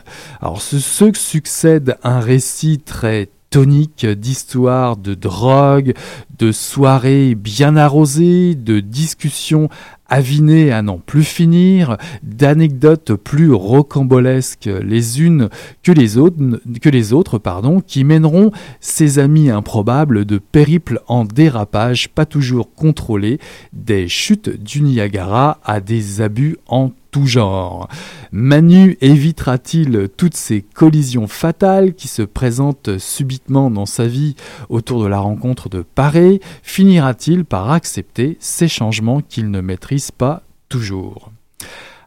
Alors 0.41 0.61
ce, 0.61 0.77
ce 0.77 1.11
succède 1.13 1.97
un 2.03 2.19
récit 2.19 2.79
très 2.79 3.29
tonique 3.49 4.05
d'histoires 4.05 4.97
de 4.97 5.13
drogue, 5.13 5.93
de 6.37 6.51
soirées 6.51 7.35
bien 7.35 7.75
arrosées, 7.75 8.55
de 8.55 8.79
discussions 8.79 9.69
avinées 10.09 10.71
à 10.71 10.81
n'en 10.81 10.99
plus 10.99 11.23
finir, 11.23 11.97
d'anecdotes 12.23 13.13
plus 13.13 13.51
rocambolesques 13.51 14.69
les 14.81 15.21
unes 15.21 15.49
que 15.83 15.91
les 15.91 17.13
autres, 17.13 17.37
pardon, 17.37 17.81
qui 17.81 18.03
mèneront 18.03 18.51
ces 18.79 19.19
amis 19.19 19.49
improbables 19.49 20.25
de 20.25 20.37
périples 20.37 21.01
en 21.07 21.25
dérapage 21.25 22.09
pas 22.09 22.25
toujours 22.25 22.73
contrôlés, 22.73 23.39
des 23.73 24.07
chutes 24.07 24.49
du 24.61 24.81
Niagara 24.81 25.59
à 25.63 25.79
des 25.81 26.21
abus 26.21 26.57
en 26.67 26.91
genre. 27.25 27.87
Manu 28.31 28.97
évitera-t-il 29.01 30.09
toutes 30.15 30.35
ces 30.35 30.61
collisions 30.61 31.27
fatales 31.27 31.93
qui 31.93 32.07
se 32.07 32.21
présentent 32.21 32.97
subitement 32.97 33.71
dans 33.71 33.85
sa 33.85 34.07
vie 34.07 34.35
autour 34.69 35.01
de 35.01 35.07
la 35.07 35.19
rencontre 35.19 35.69
de 35.69 35.81
Paré? 35.81 36.41
Finira-t-il 36.61 37.45
par 37.45 37.71
accepter 37.71 38.37
ces 38.39 38.67
changements 38.67 39.21
qu'il 39.21 39.49
ne 39.49 39.61
maîtrise 39.61 40.11
pas 40.11 40.43
toujours? 40.69 41.31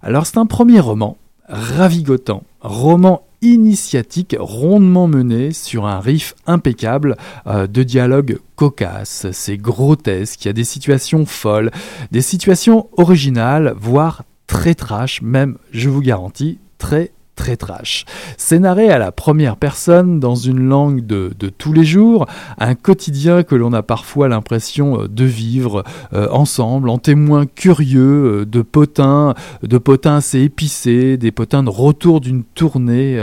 Alors 0.02 0.26
c'est 0.26 0.38
un 0.38 0.46
premier 0.46 0.80
roman 0.80 1.16
ravigotant, 1.48 2.44
roman 2.60 3.22
initiatique 3.42 4.36
rondement 4.38 5.08
mené 5.08 5.52
sur 5.52 5.86
un 5.86 5.98
riff 5.98 6.34
impeccable 6.46 7.16
euh, 7.46 7.66
de 7.66 7.82
dialogue 7.82 8.38
cocasse, 8.54 9.26
c'est 9.32 9.56
grotesque, 9.56 10.44
il 10.44 10.48
y 10.48 10.50
a 10.50 10.54
des 10.54 10.64
situations 10.64 11.24
folles, 11.24 11.70
des 12.10 12.20
situations 12.20 12.88
originales, 12.96 13.74
voire 13.78 14.24
très 14.50 14.74
trash, 14.74 15.22
même, 15.22 15.58
je 15.70 15.88
vous 15.88 16.00
garantis, 16.00 16.58
très 16.76 17.12
très 17.40 17.56
trash. 17.56 18.04
C'est 18.36 18.58
narré 18.58 18.90
à 18.90 18.98
la 18.98 19.12
première 19.12 19.56
personne 19.56 20.20
dans 20.20 20.34
une 20.34 20.68
langue 20.68 21.06
de, 21.06 21.30
tous 21.56 21.72
les 21.72 21.84
jours, 21.84 22.26
un 22.58 22.74
quotidien 22.74 23.44
que 23.44 23.54
l'on 23.54 23.72
a 23.72 23.82
parfois 23.82 24.28
l'impression 24.28 25.02
euh, 25.02 25.08
de 25.08 25.24
vivre 25.24 25.82
euh, 26.12 26.28
ensemble, 26.30 26.90
en 26.90 26.98
témoins 26.98 27.46
curieux 27.46 28.40
euh, 28.40 28.44
de 28.44 28.60
potins, 28.60 29.34
de 29.62 29.78
potins 29.78 30.16
assez 30.16 30.40
épicés, 30.40 31.16
des 31.16 31.32
potins 31.32 31.62
de 31.62 31.70
retour 31.70 32.20
d'une 32.20 32.44
tournée 32.44 33.18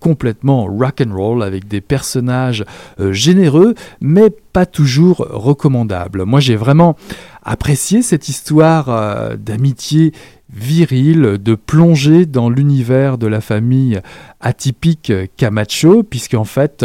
complètement 0.00 0.64
rock 0.64 1.02
and 1.06 1.14
roll 1.14 1.42
avec 1.42 1.66
des 1.66 1.80
personnages 1.80 2.64
généreux, 2.98 3.74
mais 4.00 4.30
pas 4.30 4.66
toujours 4.66 5.26
recommandables. 5.30 6.24
Moi 6.24 6.40
j'ai 6.40 6.56
vraiment 6.56 6.96
apprécié 7.42 8.02
cette 8.02 8.28
histoire 8.28 9.36
d'amitié 9.38 10.12
viril 10.52 11.38
de 11.42 11.54
plonger 11.54 12.26
dans 12.26 12.50
l'univers 12.50 13.18
de 13.18 13.26
la 13.26 13.40
famille 13.40 14.00
atypique 14.40 15.12
Camacho, 15.36 16.02
puisqu'en 16.02 16.44
fait, 16.44 16.84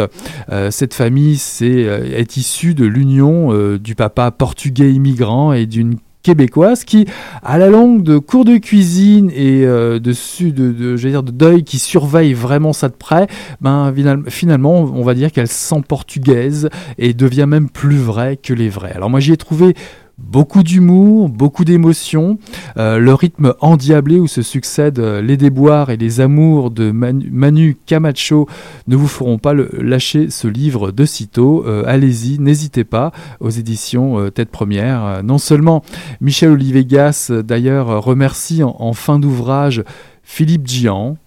euh, 0.50 0.70
cette 0.70 0.94
famille 0.94 1.34
est, 1.34 1.62
euh, 1.62 2.16
est 2.16 2.36
issue 2.36 2.74
de 2.74 2.84
l'union 2.84 3.52
euh, 3.52 3.78
du 3.78 3.94
papa 3.94 4.30
portugais 4.30 4.92
immigrant 4.92 5.52
et 5.52 5.66
d'une 5.66 5.96
québécoise 6.22 6.82
qui, 6.82 7.06
à 7.44 7.56
la 7.56 7.68
longue 7.68 8.02
de 8.02 8.18
cours 8.18 8.44
de 8.44 8.56
cuisine 8.56 9.30
et 9.30 9.60
de, 9.60 9.98
de, 9.98 10.96
dire, 10.96 11.22
de 11.22 11.30
deuil 11.30 11.62
qui 11.62 11.78
surveille 11.78 12.32
vraiment 12.32 12.72
ça 12.72 12.88
de 12.88 12.94
près, 12.94 13.28
ben, 13.60 13.94
finalement, 14.26 14.80
on 14.80 15.04
va 15.04 15.14
dire 15.14 15.30
qu'elle 15.30 15.46
sent 15.46 15.82
portugaise 15.86 16.68
et 16.98 17.14
devient 17.14 17.46
même 17.46 17.70
plus 17.70 17.98
vraie 17.98 18.36
que 18.36 18.52
les 18.52 18.68
vrais. 18.68 18.92
Alors 18.92 19.08
moi, 19.08 19.20
j'y 19.20 19.34
ai 19.34 19.36
trouvé 19.36 19.74
Beaucoup 20.18 20.62
d'humour, 20.62 21.28
beaucoup 21.28 21.66
d'émotions, 21.66 22.38
euh, 22.78 22.96
le 22.96 23.12
rythme 23.12 23.52
endiablé 23.60 24.18
où 24.18 24.26
se 24.26 24.40
succèdent 24.40 24.98
euh, 24.98 25.20
les 25.20 25.36
déboires 25.36 25.90
et 25.90 25.98
les 25.98 26.22
amours 26.22 26.70
de 26.70 26.90
Manu, 26.90 27.76
Camacho 27.84 28.48
ne 28.86 28.96
vous 28.96 29.08
feront 29.08 29.36
pas 29.36 29.52
lâcher 29.52 30.30
ce 30.30 30.48
livre 30.48 30.90
de 30.90 31.04
sitôt. 31.04 31.66
Euh, 31.66 31.84
allez-y, 31.86 32.38
n'hésitez 32.38 32.84
pas 32.84 33.12
aux 33.40 33.50
éditions 33.50 34.30
Tête 34.30 34.50
Première. 34.50 35.22
non 35.22 35.36
seulement 35.36 35.82
Michel 36.22 36.50
Olivier 36.52 36.86
Gas 36.86 37.30
d'ailleurs 37.44 38.02
remercie 38.02 38.62
en, 38.62 38.94
fin 38.94 39.18
d'ouvrage 39.18 39.84
Philippe 40.22 40.66
Gian, 40.66 41.18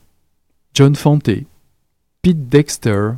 John 0.73 0.95
Fante, 0.95 1.29
Pete 2.23 2.49
Dexter, 2.49 3.11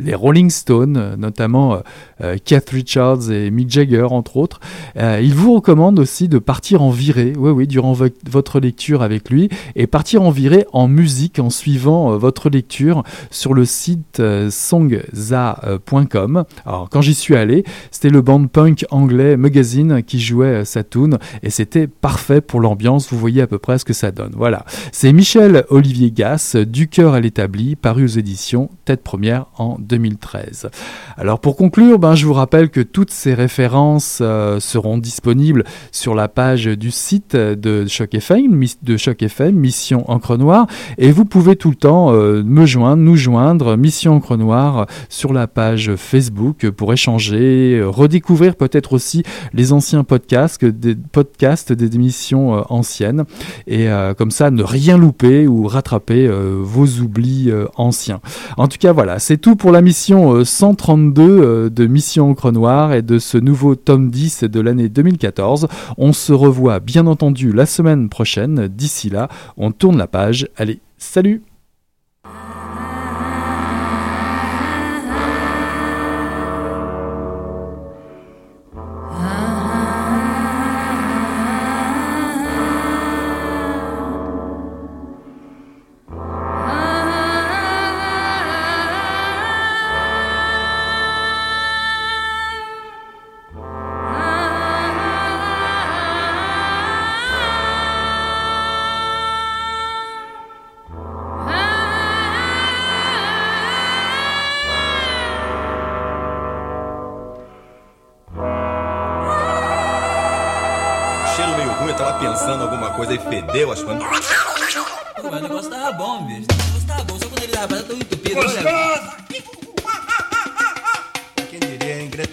les 0.00 0.14
Rolling 0.14 0.50
Stones, 0.50 1.14
notamment 1.16 1.74
euh, 1.74 1.78
euh, 2.20 2.36
Keith 2.44 2.68
Richards 2.70 3.30
et 3.30 3.52
Mick 3.52 3.70
Jagger, 3.70 4.08
entre 4.10 4.36
autres. 4.36 4.58
Euh, 4.96 5.20
il 5.22 5.34
vous 5.34 5.54
recommande 5.54 6.00
aussi 6.00 6.26
de 6.26 6.38
partir 6.40 6.82
en 6.82 6.90
virée, 6.90 7.32
oui, 7.38 7.50
oui, 7.52 7.68
durant 7.68 7.92
votre 7.92 8.58
lecture 8.58 9.02
avec 9.02 9.30
lui, 9.30 9.48
et 9.76 9.86
partir 9.86 10.22
en 10.22 10.30
virée 10.30 10.66
en 10.72 10.88
musique 10.88 11.38
en 11.38 11.48
suivant 11.48 12.16
votre 12.16 12.50
lecture 12.50 13.04
sur 13.30 13.54
le 13.54 13.64
site 13.64 14.20
songza.com. 14.50 16.44
Alors, 16.66 16.90
quand 16.90 17.00
j'y 17.00 17.14
suis 17.14 17.36
allé, 17.36 17.62
c'était 17.92 18.10
le 18.10 18.20
band 18.20 18.48
punk 18.48 18.84
anglais 18.90 19.36
Magazine 19.36 20.02
qui 20.02 20.18
jouait 20.18 20.64
sa 20.64 20.82
tune, 20.82 21.18
et 21.44 21.50
c'était 21.50 21.86
parfait 21.86 22.40
pour 22.40 22.60
l'ambiance. 22.60 23.12
Vous 23.12 23.18
voyez 23.18 23.42
à 23.42 23.46
peu 23.46 23.58
près 23.58 23.78
ce 23.78 23.84
que 23.84 23.92
ça 23.92 24.10
donne. 24.10 24.32
Voilà. 24.34 24.64
C'est 24.90 25.12
Michel 25.12 25.64
Olivier 25.70 26.10
Gass, 26.10 26.56
Du 26.56 26.88
cœur 26.88 27.14
à 27.14 27.20
l'établi, 27.20 27.76
paru 27.76 28.04
aux 28.04 28.08
éditions 28.08 28.70
Tête 28.84 29.04
Première 29.04 29.46
en 29.56 29.78
2013. 29.86 30.68
Alors 31.16 31.40
pour 31.40 31.56
conclure, 31.56 31.98
ben, 31.98 32.14
je 32.14 32.26
vous 32.26 32.32
rappelle 32.32 32.70
que 32.70 32.80
toutes 32.80 33.10
ces 33.10 33.34
références 33.34 34.18
euh, 34.20 34.60
seront 34.60 34.98
disponibles 34.98 35.64
sur 35.92 36.14
la 36.14 36.28
page 36.28 36.66
du 36.66 36.90
site 36.90 37.36
de 37.36 37.86
Choc 37.86 38.14
FM, 38.14 38.64
de 38.82 38.96
Choc 38.96 39.22
FM, 39.22 39.54
Mission 39.54 40.10
Encre 40.10 40.36
Noire, 40.36 40.66
et 40.98 41.12
vous 41.12 41.24
pouvez 41.24 41.56
tout 41.56 41.70
le 41.70 41.76
temps 41.76 42.12
euh, 42.12 42.42
me 42.42 42.66
joindre, 42.66 43.02
nous 43.02 43.16
joindre, 43.16 43.76
Mission 43.76 44.16
Encre 44.16 44.36
Noire, 44.36 44.86
sur 45.08 45.32
la 45.32 45.46
page 45.46 45.94
Facebook 45.96 46.68
pour 46.70 46.92
échanger, 46.92 47.82
redécouvrir 47.84 48.56
peut-être 48.56 48.92
aussi 48.92 49.22
les 49.52 49.72
anciens 49.72 50.04
podcasts, 50.04 50.64
des 50.64 50.94
podcasts 50.94 51.72
des 51.72 51.94
euh, 51.94 52.62
anciennes, 52.68 53.24
et 53.66 53.88
comme 54.18 54.30
ça 54.30 54.50
ne 54.50 54.62
rien 54.62 54.96
louper 54.98 55.46
ou 55.46 55.66
rattraper 55.66 56.28
vos 56.28 56.86
oublis 57.00 57.50
anciens. 57.76 58.20
En 58.56 58.68
tout 58.68 58.78
cas 58.78 58.92
voilà, 58.92 59.18
c'est 59.18 59.36
tout 59.36 59.56
pour 59.56 59.72
la 59.74 59.82
mission 59.82 60.44
132 60.44 61.22
euh, 61.22 61.26
euh, 61.26 61.68
de 61.68 61.86
Mission 61.86 62.30
Encre 62.30 62.52
Noire 62.52 62.92
et 62.92 63.02
de 63.02 63.18
ce 63.18 63.38
nouveau 63.38 63.74
tome 63.74 64.08
10 64.08 64.44
de 64.44 64.60
l'année 64.60 64.88
2014. 64.88 65.66
On 65.98 66.12
se 66.12 66.32
revoit 66.32 66.78
bien 66.78 67.08
entendu 67.08 67.50
la 67.52 67.66
semaine 67.66 68.08
prochaine. 68.08 68.68
D'ici 68.68 69.10
là, 69.10 69.28
on 69.56 69.72
tourne 69.72 69.98
la 69.98 70.06
page. 70.06 70.48
Allez, 70.56 70.78
salut 70.96 71.42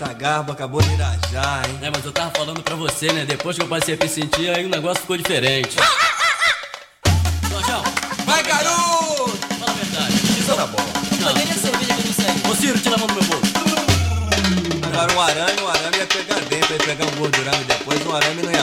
hein? 0.02 0.08
Greta 0.08 0.14
Garbo 0.14 0.52
acabou 0.52 0.82
de 0.82 0.94
irajar, 0.94 1.70
hein? 1.70 1.80
É, 1.82 1.92
mas 1.92 2.04
eu 2.04 2.12
tava 2.12 2.32
falando 2.32 2.62
pra 2.64 2.76
você, 2.76 3.12
né? 3.12 3.26
Depois 3.26 3.56
que 3.56 3.62
eu 3.62 3.68
passei 3.68 3.94
a 3.94 4.04
me 4.04 4.10
sentir, 4.10 4.50
aí 4.50 4.66
o 4.66 4.70
negócio 4.70 5.02
ficou 5.02 5.16
diferente. 5.16 5.76
Jorjão! 7.50 7.84
Vai, 8.26 8.44
garoto! 8.44 9.38
Fala 9.60 9.72
a 9.72 9.76
verdade. 9.76 10.14
Isso 10.14 10.56
tá 10.56 10.66
bom. 10.66 10.84
Não, 11.20 11.34
nem 11.34 11.44
a 11.44 11.54
cerveja 11.54 11.94
que 11.94 12.02
eu 12.02 12.06
não 12.06 12.14
sei. 12.14 12.52
Ô, 12.52 12.56
Ciro, 12.56 12.80
tira 12.80 12.96
a 12.96 12.98
mão 12.98 13.08
do 13.08 13.14
meu 13.14 13.24
bolso. 13.24 13.54
Agora 14.84 15.14
um 15.14 15.22
arame, 15.22 15.62
um 15.62 15.68
arame 15.68 15.98
ia 15.98 16.08
pegar 16.08 16.40
dentro, 16.42 16.74
ia 16.74 16.80
pegar 16.80 17.06
um 17.06 17.16
gordurame 17.18 17.64
depois, 17.66 18.06
um 18.06 18.16
arame 18.16 18.42
não 18.42 18.52
ia 18.52 18.61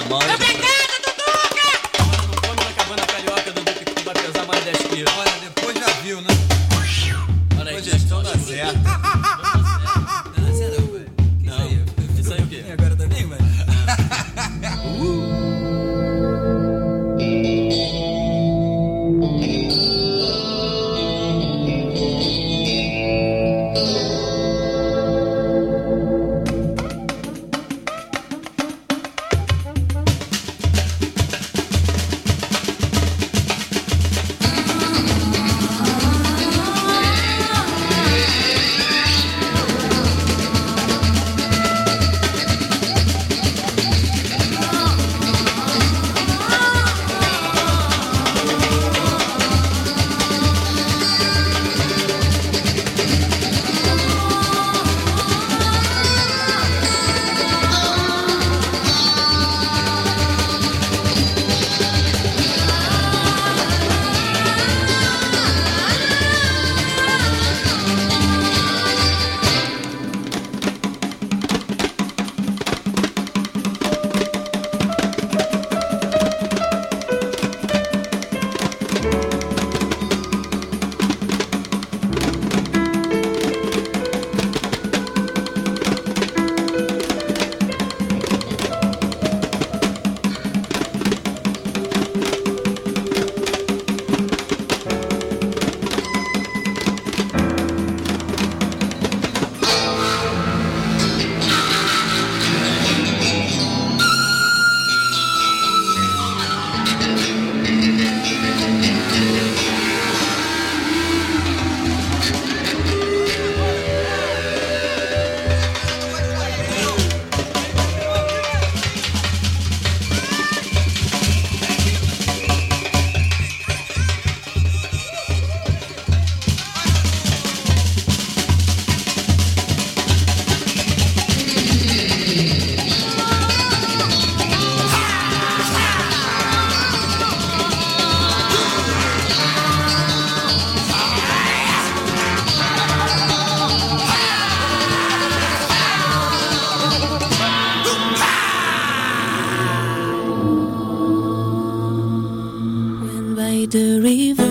the 153.71 154.01
river. 154.01 154.48